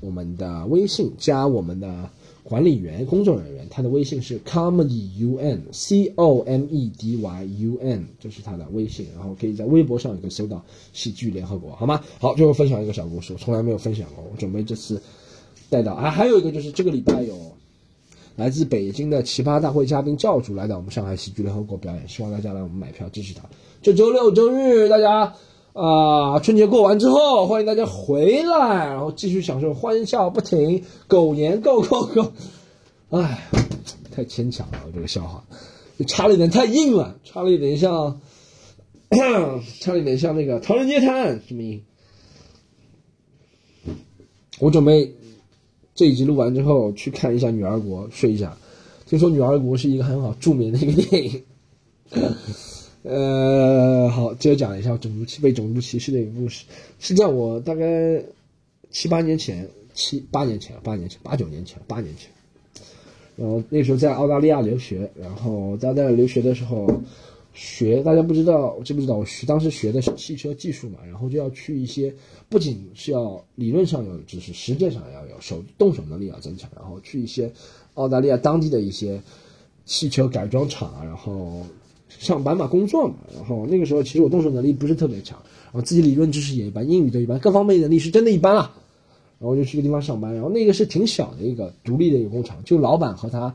[0.00, 2.10] 我们的微信加我们的
[2.42, 12.02] 管理员、工作人员，他的微信是 comedy un c o m e d y u n，这是他的微信，然后可以在微博上也可以搜到喜剧联合国，好吗？
[12.18, 15.02] 好，最后分享一个小故事，我从来没有分享过，我准备这次
[15.70, 17.36] 带到啊，还有一个就是这个礼拜有。
[18.36, 23.42] 来自北京的奇葩大会嘉宾教主来到我们上海喜剧联合国表演，希望大家来我们买票支持他。
[23.80, 25.34] 这周六周日，大家
[25.72, 32.32] 啊，春节过完之后，欢迎大家回来，然后继续享受欢笑不停，狗年 Go Go Go！
[33.10, 33.48] 哎，
[34.10, 35.44] 太牵强了，这个笑话，
[36.06, 38.20] 差了一点太硬了，差了一点像，
[39.80, 41.82] 差了一点像那个《唐人街探案》什么音？
[44.58, 45.14] 我准备。
[45.94, 48.56] 这一集录完之后，去看一下《女儿国》，睡一下。
[49.04, 51.42] 听说《女儿国》是一个很好、著名的一个电影。
[53.02, 56.64] 呃，好，接着讲一下种族歧被种族歧视的一个故事。
[56.98, 58.22] 是在我大概
[58.90, 62.30] 七八年前，七八年前，八年前，八九年前，八年前。
[63.36, 66.88] 然后那时候在澳大利亚留学，然后在澳大利亚留学的时候
[67.54, 69.14] 学，大家不知道知不知道？
[69.14, 72.12] 我学当时学的是汽车技术嘛，然后就要去一些，
[72.48, 77.48] 不仅是要理论上有知识，实践上要有手动手能力要增强，然后去一些
[77.94, 79.20] 澳大利亚当地的一些
[79.84, 81.64] 汽车改装厂，然后
[82.08, 88.74] 上班嘛工作嘛，然后那个时候其实我动手能力不是特别强，然后自己理论知识也一般，英语都一般，各方面能力是真的一般啊。
[89.40, 93.48] 然后就去个地方上班，然后那个是挺小的一个独立的一个工厂，就老板和他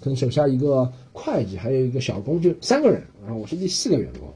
[0.00, 3.00] 可能手下一个会计，还有一个小工，就三个人。
[3.24, 4.28] 然后我是第四个员工，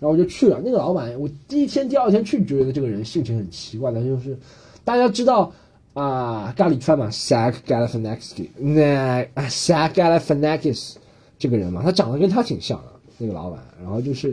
[0.00, 0.60] 然后我就去了。
[0.64, 4.36] 那个老板，我第一天、第二天去觉得这个人性情很奇怪的，就是
[4.84, 5.52] 大家知道
[5.94, 10.94] 啊，咖喱饭嘛，Sak Galifianakis，那 Sak Galifianakis
[11.40, 13.60] 这个人嘛，他长得跟他挺像的，那个老板。
[13.80, 14.32] 然后就是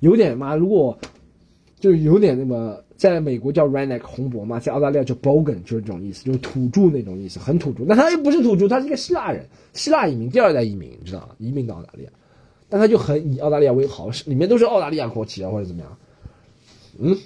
[0.00, 0.98] 有点嘛，如果
[1.78, 2.76] 就有点那么。
[2.98, 7.84] 在美国叫 redneck 红脖嘛，在澳大利亚叫 bogan，就是这种意思，就是土著那种意思，很土著。
[7.86, 11.28] 那他又不是土著，他是一个希腊人，希腊移民，第二代移民，你知道吗？
[11.38, 12.10] 移民到澳大利亚，
[12.68, 15.96] 但他就很以澳大利亚为豪，里面都是澳大利亚国旗啊，或者怎么样。
[16.98, 17.16] 嗯，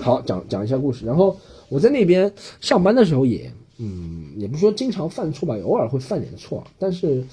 [0.00, 1.04] 好，讲讲一下故事。
[1.04, 1.36] 然后
[1.68, 7.24] 我在那边上班的时候也，嗯，也不是说经常犯错吧，偶尔会犯点错，但是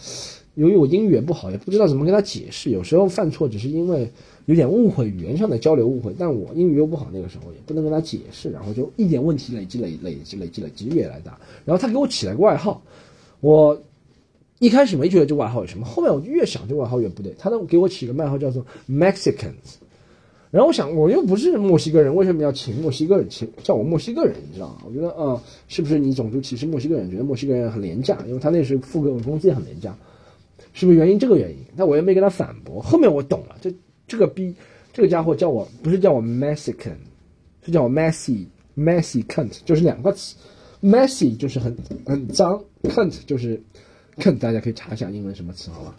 [0.56, 4.12] 由于我英语也不好，也不知道怎么跟他解释，有时候犯错只是因为。
[4.46, 11.40] 有点误会，语言上的交流误会，但我英语又不好，那个时候也不能跟他解释，然后就一点问题累积、累累积、累积、累积越来越大。
[11.64, 12.82] 然后他给我起了个外号，
[13.40, 13.82] 我
[14.60, 17.34] 一开始没觉得这外号有什么，后面我就越想这外号越不对。
[17.40, 19.78] 他都给我起个外号叫做 Mexicans，
[20.54, 24.36] 然后我想我又不是墨西哥人，为什么要请墨西哥人请叫我墨西哥人？
[24.48, 24.84] 你知道吗？
[24.86, 27.10] 我觉得啊，是不是你种族歧视墨西哥人？
[27.10, 29.98] 觉得墨西哥人很廉价，因为他那时候付给我工资也很廉价，
[30.72, 31.18] 是不是原因？
[31.18, 31.58] 这个原因？
[31.76, 32.80] 但我又没跟他反驳。
[32.80, 33.74] 后面我懂了，这。
[34.06, 34.54] 这个逼，
[34.92, 36.98] 这个家伙叫我不是叫我 Mexican，
[37.66, 40.36] 是叫我 messy，messy cunt，就是两个词
[40.82, 41.76] ，messy 就是很
[42.06, 43.60] 很脏，cunt 就是
[44.18, 45.96] cunt，大家可以查一下英文什么词，好吧？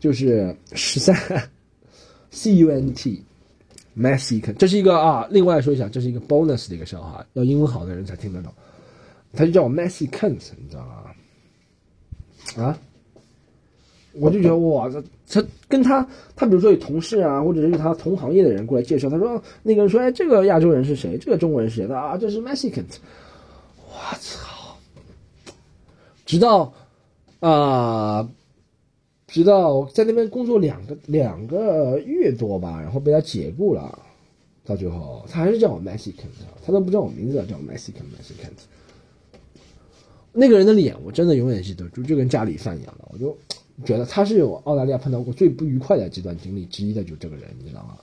[0.00, 1.16] 就是十三
[2.30, 8.52] ，c u n t，messy cunt，这是一个啊，另外说一下，这是一个 bonus 的一个笑话，要英文好的人才听得懂。
[9.32, 10.86] 他就叫我 messy cunt，你知道
[12.56, 12.64] 吗？
[12.64, 12.78] 啊？
[14.14, 14.88] 我就觉得哇，
[15.24, 16.04] 这他跟他
[16.34, 21.16] 他比如说有同事啊，或者是他同行业的人过来介绍，他说那个人说，哎，这个亚洲人是谁？
[21.16, 21.96] 这个中国人是谁的？
[21.96, 22.82] 啊，这是 Mexican。
[23.86, 24.76] 我操！
[26.26, 26.72] 直到
[27.38, 28.28] 啊，
[29.30, 33.98] 直到在那边工作两个两个月多吧，然后被他解雇了，
[34.64, 36.26] 到最后他还是叫我 Mexican，
[36.66, 38.50] 他都不知道我名字叫我 Mexican，Mexican。
[40.32, 43.36] 那个人的脸我真的永远记得住，就跟家里饭一样的，我就。
[43.86, 47.96] 觉得他是我澳大利亚碰到过最不愉快的这段经历之一的，就这个人，你知道吗？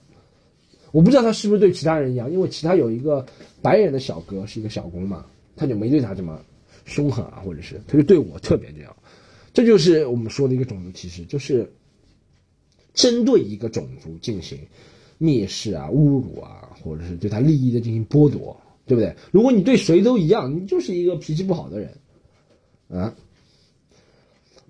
[0.91, 3.23] 我不知道他是不是对其他人一样，因为其他有一个
[3.61, 5.23] 白人的小哥是一个小工嘛，
[5.55, 6.41] 他就没对他这么
[6.85, 8.95] 凶狠啊，或者是他就对我特别这样。
[9.57, 11.73] 这就是我们说的一个种族歧视，就是
[12.93, 14.59] 针对一个种族进行
[15.19, 18.55] 蔑视啊、侮辱啊，或者是对他利益的进行剥夺，
[18.85, 19.15] 对不对？
[19.31, 21.91] 如果你对谁都一样，你就是一个脾气不好的人，
[22.89, 23.15] 啊。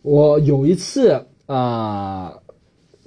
[0.03, 2.39] 我有一次啊，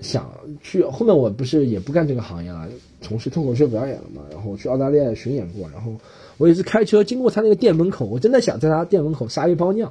[0.00, 0.30] 想
[0.62, 2.68] 去后面我不是也不干这个行业了，
[3.00, 4.20] 从事脱口秀表演了嘛。
[4.30, 5.96] 然后去澳大利亚巡演过，然后
[6.36, 9.90] 我有一次开车经过他那个店门口，我真的想在他店门口撒一泡尿，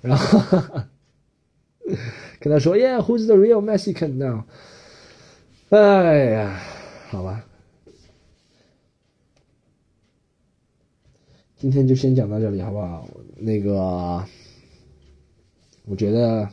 [0.00, 0.62] 然后
[2.40, 4.44] 跟他说：“Yeah，who's the real Mexican now？”
[5.70, 6.60] 哎呀，
[7.08, 7.44] 好吧，
[11.56, 13.08] 今天就先讲到这里，好不好？
[13.38, 14.24] 那个。
[15.88, 16.48] 我觉得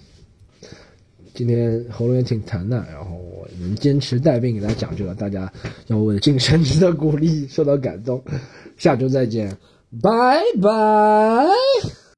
[1.33, 5.51] 今天喉咙也挺疼的，然后我能坚持带病给大家讲这个，大家
[5.87, 8.23] 要为精神值得鼓励，受到感动。
[8.77, 9.57] 下周再见，
[10.03, 12.02] 拜拜。